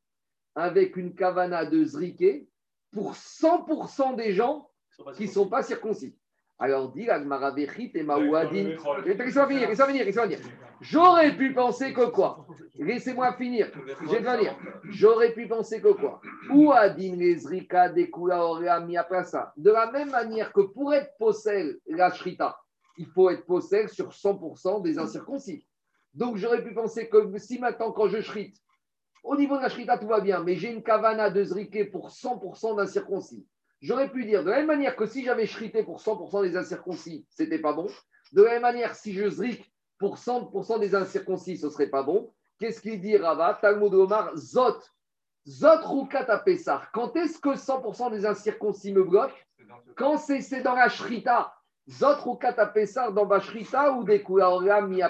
[0.55, 2.49] avec une kavana de zriké,
[2.93, 4.68] pour 100% des gens
[5.16, 6.16] qui ne sont pas circoncis.
[6.59, 8.76] Alors, dit l'Agmara Vechit et Maouadin.
[9.07, 10.41] Laissez-moi finir, laissez-moi finir, laissez-moi finir.
[10.82, 12.47] J'aurais pu penser que quoi?
[12.74, 13.70] Laissez-moi finir.
[14.03, 14.59] Je vais venir.
[14.84, 16.20] J'aurais pu penser que quoi?
[16.51, 19.55] Ou Adin Ezrika de Kula Orea Miaplasa.
[19.57, 22.59] De la même manière que pour être possède la Shrita,
[22.99, 25.66] il faut être possède sur 100% des incirconcis.
[26.12, 28.57] Donc, j'aurais pu penser que si maintenant, quand je shrite,
[29.23, 32.11] au niveau de la shrita, tout va bien, mais j'ai une kavana de zriké pour
[32.11, 33.47] 100% d'incirconcis.
[33.83, 37.27] J'aurais pu dire, de la même manière que si j'avais shrité pour 100% des incirconcis,
[37.31, 37.87] c'était pas bon.
[38.33, 42.33] De la même manière, si je zrik pour 100% des incirconcis, ce serait pas bon.
[42.59, 43.59] Qu'est-ce qu'il dit Rava?
[43.61, 44.81] Talmud Omar, Zot.
[45.47, 46.83] Zot Rukat à Pessah.
[46.93, 49.35] Quand est-ce que 100% des incirconcis me bloquent?
[49.97, 51.55] Quand c'est dans la shrita.
[51.89, 55.03] Zot Rukat à Pessah dans la shrita ou des kula mi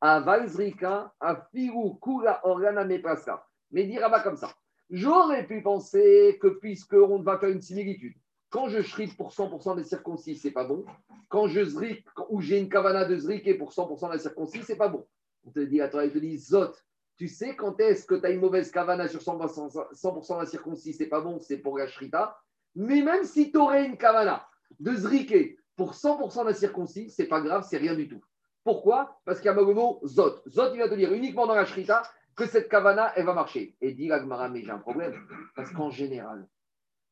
[0.00, 3.44] à Valzrika, à Firu kula organa me Passa.
[3.70, 4.54] Mais dit Rava comme ça.
[4.90, 8.14] J'aurais pu penser que puisqu'on va faire une similitude,
[8.50, 10.86] quand je shrite pour 100% des circoncis, c'est pas bon.
[11.28, 14.88] Quand je zrik, ou j'ai une kavana de zriké pour 100% des circoncis, c'est pas
[14.88, 15.06] bon.
[15.44, 16.72] On te dit, la Torah, il te dit, Zot,
[17.18, 20.94] tu sais quand est-ce que tu as une mauvaise kavana sur 100%, 100% d'un circoncis,
[20.94, 22.38] c'est pas bon, c'est pour la shrita.
[22.74, 24.48] Mais même si tu aurais une kavana
[24.80, 28.22] de zriké pour 100% d'un circoncis, c'est pas grave, c'est rien du tout.
[28.68, 29.18] Pourquoi?
[29.24, 30.42] Parce qu'il y a le mot Zot.
[30.46, 32.02] Zot, il va te dire uniquement dans la Shrita
[32.36, 33.74] que cette Kavana, elle va marcher.
[33.80, 35.14] Et dit l'Agmara, mais j'ai un problème.
[35.56, 36.46] Parce qu'en général,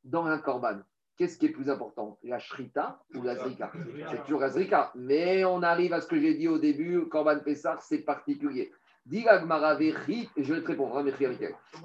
[0.05, 0.81] dans un Korban,
[1.17, 2.19] qu'est-ce qui est plus important?
[2.23, 3.73] La Shrita ou la Zrika?
[4.11, 4.93] C'est toujours la Zrika.
[4.97, 8.71] Mais on arrive à ce que j'ai dit au début, Korban Pessar, c'est particulier.
[9.07, 11.05] Dit et je vais te répondre, hein,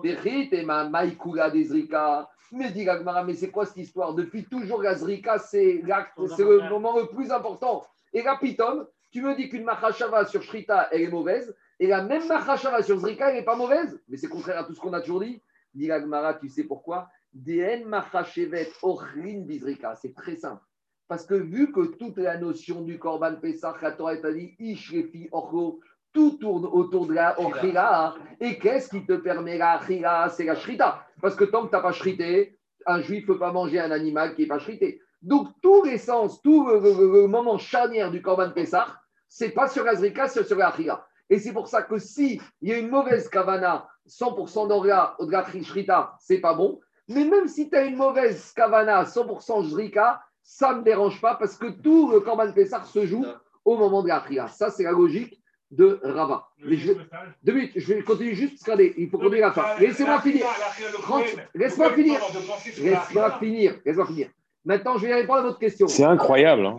[0.03, 2.29] Vechit et ma Maïkula des Zrika.
[2.51, 4.15] Mais dit l'Agmara, mais c'est quoi cette histoire?
[4.15, 7.85] Depuis toujours, la Zrika, c'est le moment le plus important.
[8.11, 12.03] Et là, Pitom, tu me dis qu'une Machashava sur Shrita, elle est mauvaise, et la
[12.03, 14.93] même Machashava sur Zrika, elle n'est pas mauvaise Mais c'est contraire à tout ce qu'on
[14.93, 15.41] a toujours dit.
[15.73, 17.09] Dit l'Agmara, tu sais pourquoi?
[17.33, 19.95] DN Machashevet Ochlin Bizrika.
[19.95, 20.61] C'est très simple.
[21.07, 25.27] Parce que vu que toute la notion du Korban Pesach, la Torah t'a dit Ishrefi
[25.31, 25.81] Ochlo,
[26.13, 28.15] tout tourne autour de la Ochila.
[28.39, 31.05] Et qu'est-ce qui te permet la Ochila C'est la Shrita.
[31.21, 33.91] Parce que tant que tu n'as pas shrité, un juif ne peut pas manger un
[33.91, 35.01] animal qui n'est pas shrité.
[35.21, 39.00] Donc, tout l'essence, tout le, moment charnière du Korban Pessah,
[39.33, 41.07] c'est pas sur la Zrika, c'est sur la Achila.
[41.29, 45.31] Et c'est pour ça que si il y a une mauvaise kavana, 100% d'orga, de
[45.31, 46.81] la shrita, c'est pas bon.
[47.07, 51.35] Mais même si tu as une mauvaise kavana, 100% Zrika, ça ne me dérange pas
[51.35, 53.25] parce que tout le Korban Pessah se joue
[53.63, 54.49] au moment de la Achila.
[54.49, 56.49] Ça, c'est la logique de Rava.
[56.59, 56.91] Mais je,
[57.41, 59.79] deux minutes, je vais continuer juste parce qu'allez, il faut ait la fin.
[59.79, 60.45] Laissez-moi finir.
[61.55, 62.19] Laisse-moi finir.
[62.81, 63.79] Laisse-moi finir.
[63.85, 64.29] Laisse-moi finir.
[64.63, 65.87] Maintenant, je vais répondre à votre question.
[65.87, 66.65] C'est incroyable.
[66.65, 66.77] Hein.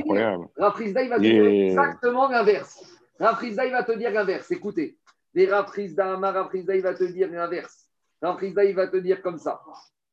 [0.00, 0.48] Incroyable.
[0.56, 2.84] Rafrizda, il va te dire exactement l'inverse.
[3.18, 4.50] Rafrizda, il va te dire l'inverse.
[4.50, 4.98] Écoutez,
[5.34, 7.88] les Rafrizda, Amar Rafrizda, il va te dire l'inverse.
[8.20, 9.60] Rafrizda, il va te dire comme ça.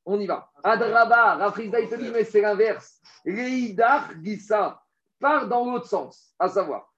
[0.06, 0.50] On y va.
[0.64, 3.00] Adraba, Rafrizda, il te dit, mais c'est l'inverse.
[3.24, 4.82] Leidar Gissa
[5.20, 6.92] part dans l'autre sens, à savoir.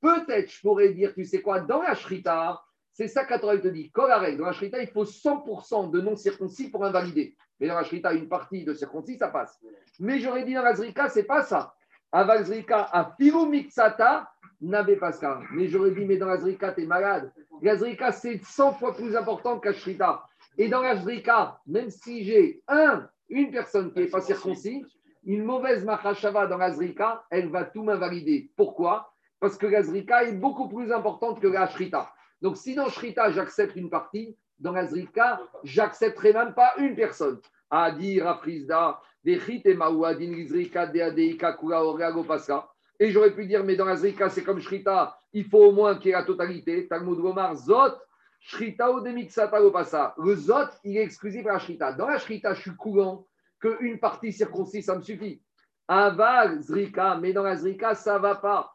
[0.00, 2.60] Peut-être, je pourrais dire, tu sais quoi, dans la Shrita,
[2.94, 3.90] c'est ça qu'à Torah il te dit.
[3.90, 7.36] Kolarek, dans la Shrita, il faut 100% de non-circoncis pour invalider.
[7.58, 9.60] Mais dans la Shrita, une partie de circoncis, ça passe.
[9.98, 11.74] Mais j'aurais dit dans la Zrika, c'est pas ça.
[12.12, 14.30] Aval Zrika, à Filu Mixata,
[14.60, 15.40] n'avait pas ça.
[15.52, 17.32] Mais j'aurais dit, mais dans la Zrika, t'es malade.
[17.62, 20.22] La Zrika, c'est 100 fois plus important la Shrita.
[20.56, 24.84] Et dans la Zrika, même si j'ai un, une personne qui n'est pas circoncis,
[25.24, 28.52] une mauvaise Mahashava dans la Zrika, elle va tout m'invalider.
[28.56, 29.12] Pourquoi?
[29.40, 32.12] Parce que la Zrika est beaucoup plus importante que la Shrita.
[32.44, 37.40] Donc, si dans Shrita, j'accepte une partie, dans la Zrika, j'accepterai même pas une personne.
[37.70, 37.90] À
[38.38, 42.68] Frisda, Dechit et Maouadin, Zrika, Deadeika, Kula, Oreago, Pasca.
[43.00, 45.94] Et j'aurais pu dire, mais dans la Zrika, c'est comme Shrita, il faut au moins
[45.94, 46.86] qu'il y ait la totalité.
[46.86, 47.94] Talmud Gomar, Zot,
[48.40, 50.14] Shrita ou Demixata, Passa.
[50.18, 51.94] Le Zot, il est exclusif à la Shrita.
[51.94, 53.26] Dans la Shrita, je suis courant
[53.58, 55.42] qu'une partie circoncise, ça me suffit.
[55.88, 58.73] Aval, Zrika, mais dans la Zrika, ça ne va pas.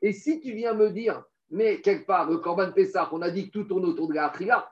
[0.00, 3.46] Et si tu viens me dire, mais quelque part, le Korban Pessah, on a dit
[3.46, 4.70] que tout tourne autour de la Akhila,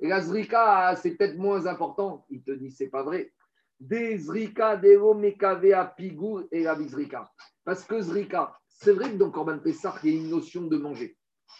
[0.00, 2.26] et la Zrika, c'est peut-être moins important.
[2.30, 3.32] Il te dit, c'est pas vrai.
[3.78, 6.76] Des Zrika, des Omekave à Pigou et la.
[7.64, 10.76] Parce que Zrika, c'est vrai que dans Korban Pessah, il y a une notion de
[10.76, 11.16] manger.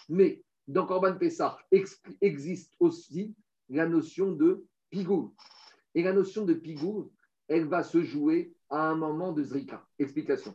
[0.08, 3.34] Mais dans Korban Pessah ex- existe aussi
[3.68, 5.34] la notion de Pigou.
[5.94, 7.12] Et la notion de Pigou,
[7.46, 9.86] elle va se jouer à un moment de Zrika.
[9.98, 10.54] Explication.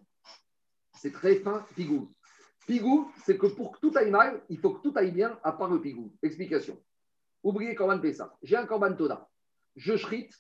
[0.94, 2.12] C'est très fin, Pigou.
[2.66, 5.54] Pigou, c'est que pour que tout aille mal, il faut que tout aille bien, à
[5.54, 6.14] part le Pigou.
[6.22, 6.82] Explication.
[7.44, 8.36] Oubliez Korban Pessah.
[8.42, 9.30] J'ai un Korban Toda.
[9.76, 10.34] Je shrite.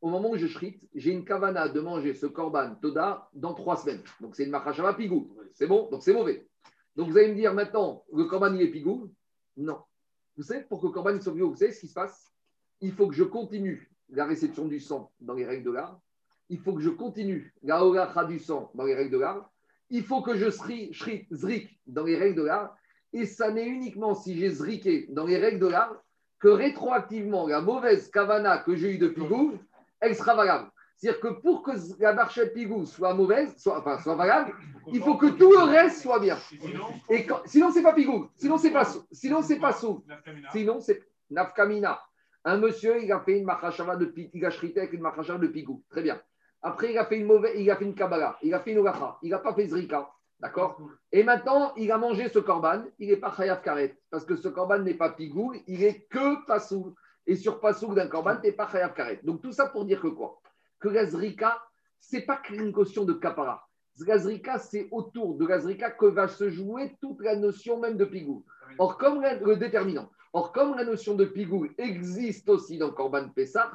[0.00, 3.76] Au moment où je shrite, j'ai une kavana de manger ce Korban Toda dans trois
[3.76, 4.02] semaines.
[4.20, 5.36] Donc c'est une Machashava Pigou.
[5.54, 5.90] C'est bon?
[5.90, 6.48] Donc c'est mauvais.
[6.94, 9.12] Donc vous allez me dire maintenant, le Korban il est Pigou?
[9.56, 9.82] Non.
[10.36, 12.32] Vous savez, pour que le Korban il soit Pigou, vous savez ce qui se passe?
[12.80, 16.00] Il faut que je continue la réception du sang dans les règles de l'art.
[16.48, 19.50] Il faut que je continue la holacha du sang dans les règles de l'art.
[19.90, 22.76] Il faut que je shri- zrik dans les règles de l'art.
[23.12, 25.94] Et ça n'est uniquement si j'ai zriké dans les règles de l'art
[26.40, 29.52] que rétroactivement, la mauvaise kavana que j'ai eue de Pigou,
[30.00, 30.70] elle sera valable.
[30.96, 34.54] C'est-à-dire que pour que la marchette Pigou soit mauvaise, soit, enfin, soit valable,
[34.92, 36.36] il faut que tout le reste soit bien.
[37.10, 38.28] Et quand- sinon, pas Pigou.
[38.36, 38.84] Sinon, c'est pas.
[39.12, 40.02] Sinon, c'est pas sou.
[40.52, 42.00] Sinon, c'est Nafkamina.
[42.44, 45.38] Un monsieur, il a fait une machashava de pi- il a shrité avec une machashava
[45.38, 45.82] de pigou.
[45.90, 46.20] Très bien.
[46.62, 48.78] Après, il a fait une mauvaise, il a fait une kabbalah, il a fait une
[48.78, 50.08] olacha, il n'a pas fait zrika.
[50.38, 50.80] D'accord?
[51.12, 53.96] Et maintenant, il a mangé ce korban, il n'est pas chayav karet.
[54.10, 56.94] Parce que ce korban n'est pas pigou, il est que pasoul.
[57.26, 59.20] Et sur pasoul d'un korban, tu n'es pas chayav karet.
[59.22, 60.40] Donc tout ça pour dire que quoi?
[60.80, 61.62] Que la zrika,
[62.00, 63.64] c'est pas qu'une question de kapara.
[63.94, 68.44] Zrika, c'est autour de zrika que va se jouer toute la notion même de pigou.
[68.78, 73.28] Or, comme la- le déterminant, or, comme la notion de pigou existe aussi dans Korban
[73.28, 73.70] Pessah,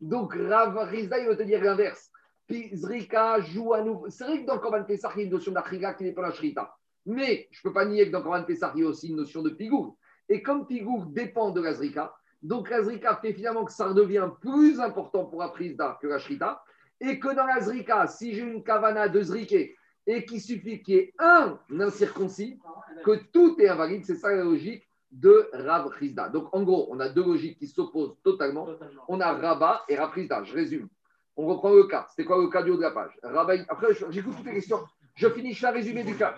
[0.00, 2.11] donc Rav Rizda, il veut te dire l'inverse.
[2.46, 4.10] Pi- Zrika joue à nouveau.
[4.10, 6.22] C'est vrai que dans Korban Pessah, il y a une notion d'Achriga qui n'est pas
[6.22, 6.74] la Shrita.
[7.06, 9.16] Mais je ne peux pas nier que dans Korban Pessah, il y a aussi une
[9.16, 9.96] notion de pigou.
[10.28, 14.28] Et comme pigou dépend de la Zrika, Donc la Zrika fait finalement que ça devient
[14.40, 16.62] plus important pour la prise d'art que la Shrita.
[17.00, 19.76] Et que dans la Zrika, si j'ai une kavana de Zriké
[20.06, 22.58] et qu'il suffit qu'il y ait un incirconcis,
[23.04, 26.28] que tout est invalide, c'est ça la logique de Rav Rizda.
[26.28, 28.66] Donc en gros, on a deux logiques qui s'opposent totalement.
[29.08, 30.42] On a Rabat et Rav Rizda.
[30.44, 30.88] Je résume.
[31.36, 32.06] On reprend le cas.
[32.10, 34.80] C'était quoi le cas du haut de la page Après, j'écoute toutes les questions.
[35.14, 36.34] Je finis, un résumé du cas.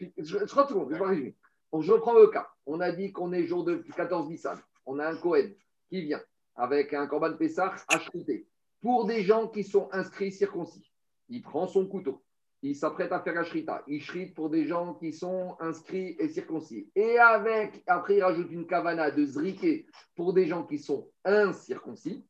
[0.00, 1.36] Je, je, 30 secondes, je vais résumer.
[1.80, 2.48] Je reprends le cas.
[2.66, 4.58] On a dit qu'on est jour de 14 Nissan.
[4.86, 5.50] On a un Cohen
[5.88, 6.20] qui vient
[6.56, 8.46] avec un Corban Pessah acheté
[8.80, 10.90] pour des gens qui sont inscrits circoncis.
[11.28, 12.22] Il prend son couteau.
[12.62, 13.82] Il s'apprête à faire la shrita.
[13.86, 16.90] Il shrite pour des gens qui sont inscrits et circoncis.
[16.94, 22.24] Et avec, après, il rajoute une kavana de zriké pour des gens qui sont incirconcis.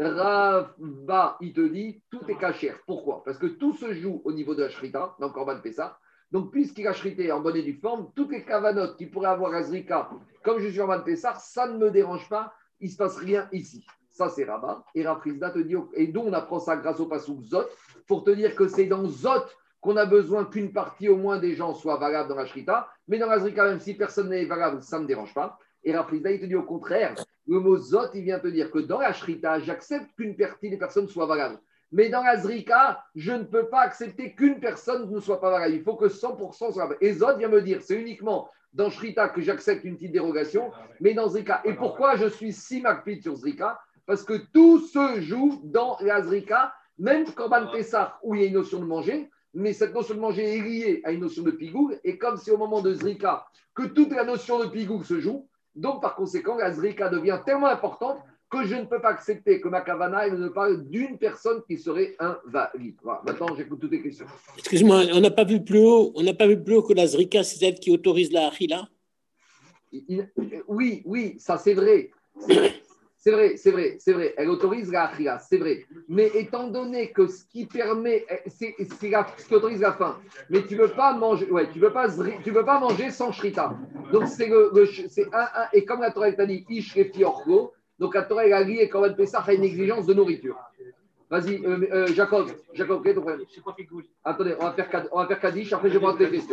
[0.00, 2.78] Rava, il te dit, tout est cachère.
[2.86, 3.22] Pourquoi?
[3.22, 5.98] Parce que tout se joue au niveau de la shrita, dans Corban Pessah.
[6.32, 9.52] Donc, puisqu'il a shrité en bonne et due forme, toutes les kavanotes qu'il pourrait avoir
[9.52, 10.08] à Zrika,
[10.42, 12.54] comme je suis en Corban Pessah, ça ne me dérange pas.
[12.80, 13.84] Il ne se passe rien ici.
[14.08, 14.84] Ça, c'est Rabat.
[14.94, 17.66] Et Rafrizda te dit, et d'où on apprend ça grâce au Passouk Zot,
[18.06, 19.44] pour te dire que c'est dans Zot
[19.80, 22.88] qu'on a besoin qu'une partie au moins des gens soit valable dans la Shrita.
[23.06, 25.58] Mais dans la Zrika, même si personne n'est valable, ça ne me dérange pas.
[25.84, 27.14] Et Rafrizda, il te dit au contraire,
[27.50, 30.76] le mot Zot, il vient te dire que dans la Shrita, j'accepte qu'une partie des
[30.76, 31.58] personnes soit valable.
[31.90, 35.74] Mais dans la Zrika, je ne peux pas accepter qu'une personne ne soit pas valable.
[35.74, 36.98] Il faut que 100% soit valable.
[37.00, 40.70] Et Zot vient me dire, c'est uniquement dans Shrita que j'accepte une petite dérogation,
[41.00, 41.60] mais dans Zrika.
[41.64, 43.80] Et pourquoi je suis si macpide sur Zrika?
[44.06, 48.46] Parce que tout se joue dans la Zrika, même Korban Pessah, où il y a
[48.46, 51.50] une notion de manger, mais cette notion de manger est liée à une notion de
[51.50, 51.90] pigou.
[52.04, 53.44] Et comme c'est au moment de Zrika
[53.74, 57.66] que toute la notion de pigou se joue, donc par conséquent, la Zrika devient tellement
[57.68, 58.18] importante
[58.50, 61.78] que je ne peux pas accepter que ma kavana elle ne parle d'une personne qui
[61.78, 62.96] serait invalide.
[63.02, 63.22] Voilà.
[63.24, 64.26] Maintenant, j'écoute toutes les questions.
[64.58, 67.06] Excuse-moi, on n'a pas vu plus haut, on n'a pas vu plus haut que la
[67.06, 68.88] Zrika, c'est elle qui autorise la Achila.
[69.92, 72.10] Il- il- oui, oui, ça c'est vrai.
[73.22, 73.56] C'est vrai.
[73.58, 74.34] C'est vrai, c'est vrai.
[74.38, 75.84] Elle autorise la achila, c'est vrai.
[76.08, 80.18] Mais étant donné que ce qui permet, c'est ce qui autorise la faim.
[80.48, 82.08] Mais tu ne veux pas manger, ouais, tu veux pas,
[82.42, 83.76] tu veux pas manger sans shrita.
[84.12, 87.22] Donc c'est le, le- c'est un, un, et comme la Torah t'a dit, ish refi
[87.22, 90.56] orgo, donc la Torah a lié quand même Pessah à une exigence de nourriture.
[91.30, 93.46] Vas-y, euh, euh, Jacob, Jacob, quel est ton problème?
[94.24, 96.48] Attendez, on va faire, on va faire Kaddish, après je vais prendre tes questions.